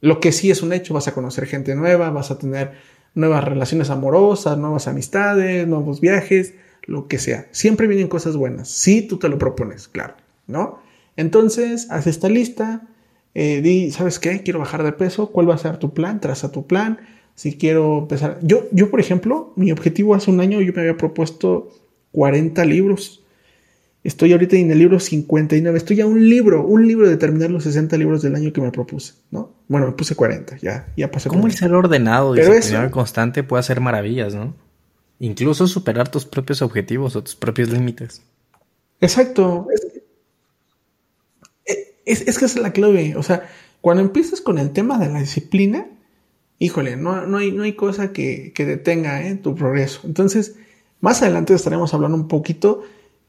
Lo 0.02 0.20
que 0.20 0.32
sí 0.32 0.52
es 0.52 0.62
un 0.62 0.74
hecho, 0.74 0.94
vas 0.94 1.08
a 1.08 1.14
conocer 1.14 1.46
gente 1.46 1.76
nueva, 1.76 2.10
vas 2.10 2.32
a 2.32 2.38
tener 2.38 2.74
nuevas 3.14 3.44
relaciones 3.44 3.90
amorosas, 3.90 4.58
nuevas 4.58 4.88
amistades, 4.88 5.68
nuevos 5.68 6.02
viajes 6.02 6.54
lo 6.84 7.08
que 7.08 7.18
sea. 7.18 7.48
Siempre 7.52 7.88
vienen 7.88 8.08
cosas 8.08 8.36
buenas, 8.36 8.70
si 8.70 9.02
tú 9.02 9.18
te 9.18 9.30
lo 9.30 9.38
propones, 9.38 9.88
claro, 9.88 10.16
¿no? 10.48 10.80
Entonces, 11.18 11.88
haz 11.90 12.08
esta 12.08 12.30
lista, 12.30 12.88
eh, 13.36 13.62
di, 13.62 13.92
¿sabes 13.92 14.18
qué? 14.18 14.42
Quiero 14.44 14.60
bajar 14.60 14.82
de 14.82 14.94
peso, 14.94 15.28
¿cuál 15.28 15.50
va 15.50 15.56
a 15.56 15.58
ser 15.58 15.78
tu 15.78 15.94
plan? 15.94 16.22
Traza 16.22 16.52
tu 16.52 16.66
plan. 16.66 17.00
Si 17.36 17.58
quiero 17.58 18.00
empezar, 18.00 18.40
yo, 18.42 18.64
yo 18.72 18.90
por 18.90 19.02
ejemplo, 19.02 19.52
mi 19.58 19.74
objetivo 19.74 20.16
hace 20.16 20.32
un 20.32 20.40
año 20.40 20.62
yo 20.62 20.72
me 20.74 20.82
había 20.82 20.96
propuesto 20.96 21.70
40 22.14 22.64
libros. 22.64 23.24
Estoy 24.06 24.32
ahorita 24.32 24.56
en 24.56 24.72
el 24.72 24.80
libro 24.80 25.02
59. 25.02 25.78
Estoy 25.78 26.00
a 26.00 26.06
un 26.06 26.30
libro, 26.30 26.66
un 26.66 26.88
libro 26.88 27.10
de 27.10 27.18
terminar 27.18 27.52
los 27.52 27.64
60 27.64 27.98
libros 27.98 28.22
del 28.22 28.36
año 28.36 28.54
que 28.54 28.62
me 28.62 28.72
propuse, 28.72 29.16
¿no? 29.32 29.52
Bueno, 29.68 29.88
me 29.88 29.94
puse 29.94 30.16
40, 30.16 30.58
ya, 30.62 30.88
ya 30.96 31.12
pasé. 31.12 31.28
¿Cómo 31.28 31.48
el 31.48 31.54
ser 31.54 31.74
ordenado 31.74 32.38
y 32.38 32.62
ser 32.62 32.90
constante 32.90 33.44
puede 33.44 33.60
hacer 33.60 33.82
maravillas, 33.82 34.34
no? 34.34 34.56
Incluso 35.20 35.68
superar 35.68 36.08
tus 36.08 36.26
propios 36.26 36.62
objetivos 36.62 37.16
o 37.18 37.24
tus 37.24 37.36
propios 37.36 37.70
límites. 37.70 38.22
Exacto. 39.02 39.68
Es, 39.74 40.05
que 42.06 42.14
esa 42.30 42.46
es 42.46 42.56
la 42.58 42.72
clave. 42.72 43.16
O 43.16 43.24
sea, 43.24 43.48
cuando 43.82 44.04
empiezas 44.04 44.42
con 44.42 44.58
el 44.58 44.72
tema 44.72 44.98
de 44.98 45.10
la 45.10 45.20
disciplina, 45.20 45.88
híjole, 46.60 46.96
no, 46.96 47.26
no, 47.26 47.38
hay, 47.38 47.52
no 47.52 47.64
hay 47.64 47.74
cosa 47.74 48.12
que, 48.12 48.54
detenga 48.56 49.28
¿eh? 49.28 49.36
tu 49.36 49.56
progreso. 49.56 50.02
Entonces, 50.06 50.56
más 51.02 51.22
adelante 51.22 51.54
estaremos 51.54 51.94
hablando 51.94 52.18
un 52.18 52.28
poquito 52.28 52.84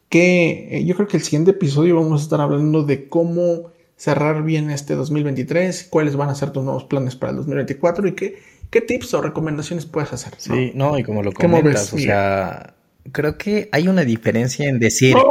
que 0.08 0.68
eh, 0.70 0.84
yo 0.84 0.94
creo 0.94 1.08
que 1.08 1.16
el 1.16 1.22
siguiente 1.22 1.50
episodio 1.50 1.96
vamos 1.96 2.20
a 2.20 2.24
estar 2.24 2.40
hablando 2.40 2.84
de 2.84 3.08
cómo 3.08 3.72
cerrar 3.96 4.44
bien 4.44 4.70
este 4.70 4.94
2023, 4.94 5.88
cuáles 5.90 6.16
van 6.16 6.28
a 6.28 6.34
ser 6.34 6.50
tus 6.50 6.62
nuevos 6.62 6.84
planes 6.84 7.16
para 7.16 7.30
el 7.30 7.36
2024 7.38 8.08
y 8.08 8.12
qué 8.12 8.56
¿Qué 8.70 8.80
tips 8.80 9.14
o 9.14 9.22
recomendaciones 9.22 9.86
puedes 9.86 10.12
hacer? 10.12 10.34
Sí, 10.38 10.72
no, 10.74 10.98
y 10.98 11.04
como 11.04 11.22
lo 11.22 11.32
comentas, 11.32 11.92
o 11.92 11.98
sea, 11.98 12.74
creo 13.12 13.38
que 13.38 13.68
hay 13.72 13.88
una 13.88 14.04
diferencia 14.04 14.68
en 14.68 14.78
decir, 14.78 15.14
no, 15.14 15.24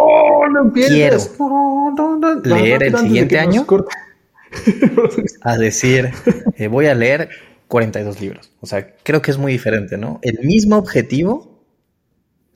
no 0.49 0.71
quiero 0.71 1.17
leer 2.43 2.83
el 2.83 2.97
siguiente 2.97 3.39
año 3.39 3.65
a 5.41 5.57
decir, 5.57 6.11
eh, 6.57 6.67
voy 6.67 6.85
a 6.87 6.95
leer 6.95 7.29
42 7.67 8.21
libros. 8.21 8.51
O 8.61 8.67
sea, 8.67 8.95
creo 9.03 9.21
que 9.21 9.31
es 9.31 9.37
muy 9.37 9.51
diferente, 9.51 9.97
¿no? 9.97 10.19
El 10.21 10.39
mismo 10.45 10.77
objetivo, 10.77 11.55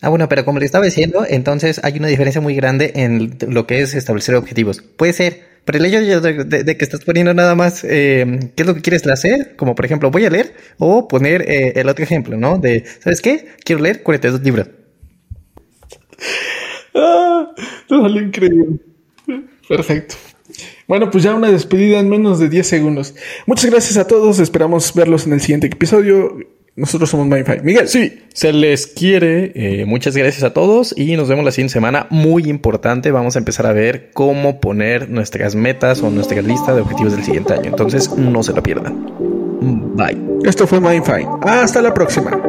Ah, 0.02 0.08
bueno, 0.08 0.30
pero 0.30 0.46
como 0.46 0.60
le 0.60 0.66
estaba 0.66 0.86
diciendo, 0.86 1.26
entonces 1.28 1.82
hay 1.84 1.98
una 1.98 2.08
diferencia 2.08 2.40
muy 2.40 2.56
grande 2.56 2.94
en 2.96 3.38
lo 3.50 3.68
que 3.68 3.82
es 3.82 3.94
establecer 3.96 4.36
objetivos. 4.36 4.82
Puede 4.82 5.12
ser, 5.12 5.42
pero 5.66 5.78
el 5.78 5.86
hecho 5.86 6.22
de, 6.22 6.78
que 6.78 6.86
estás 6.86 7.04
poniendo 7.04 7.34
nada 7.34 7.54
más 7.54 7.84
eh, 7.84 8.52
qué 8.56 8.64
es 8.64 8.68
lo 8.68 8.76
que 8.76 8.82
quieres 8.82 9.06
hacer, 9.08 9.58
como 9.58 9.76
por 9.76 9.84
ejemplo, 9.84 10.10
voy 10.10 10.26
a 10.26 10.30
leer, 10.30 10.54
o 10.78 11.10
poner 11.10 11.42
eh, 11.50 11.74
el 11.76 11.90
otro 11.90 12.04
ejemplo, 12.04 12.38
¿no? 12.38 12.58
De, 12.58 12.86
¿sabes 13.02 13.22
qué? 13.22 13.50
Quiero 13.66 13.82
leer 13.82 14.02
42 14.02 14.42
libros. 14.42 14.70
Ah, 16.96 17.52
salió 17.88 18.22
increíble. 18.22 18.80
Perfecto. 19.68 20.16
Bueno, 20.88 21.12
pues 21.12 21.24
ya 21.24 21.36
una 21.36 21.52
despedida 21.52 22.00
en 22.00 22.10
menos 22.10 22.40
de 22.40 22.50
10 22.50 22.68
segundos. 22.68 23.16
Muchas 23.46 23.70
gracias 23.70 23.98
a 23.98 24.08
todos. 24.08 24.40
Esperamos 24.40 24.94
verlos 24.94 25.28
en 25.28 25.34
el 25.34 25.42
siguiente 25.42 25.68
episodio. 25.68 26.38
Nosotros 26.76 27.10
somos 27.10 27.28
Mindfight. 27.28 27.62
Miguel. 27.62 27.88
Sí, 27.88 28.24
se 28.34 28.54
les 28.54 28.88
quiere. 28.88 29.52
Eh, 29.54 29.86
muchas 29.86 30.16
gracias 30.16 30.44
a 30.44 30.54
todos 30.54 30.94
y 30.98 31.16
nos 31.18 31.28
vemos 31.28 31.46
la 31.46 31.52
siguiente 31.52 31.74
semana. 31.74 32.08
Muy 32.10 32.50
importante. 32.50 33.12
Vamos 33.12 33.36
a 33.36 33.40
empezar 33.40 33.68
a 33.68 33.74
ver 33.74 34.12
cómo 34.14 34.60
poner 34.60 35.10
nuestras 35.10 35.56
metas 35.56 36.02
o 36.02 36.10
nuestra 36.10 36.42
lista 36.42 36.74
de 36.74 36.82
objetivos 36.82 37.14
del 37.14 37.24
siguiente 37.24 37.54
año. 37.54 37.66
Entonces, 37.66 38.10
no 38.18 38.42
se 38.42 38.54
lo 38.54 38.64
pierdan. 38.64 39.06
Bye. 39.96 40.18
Esto 40.46 40.66
fue 40.66 40.80
Mindfight. 40.80 41.28
Hasta 41.44 41.82
la 41.82 41.94
próxima. 41.94 42.49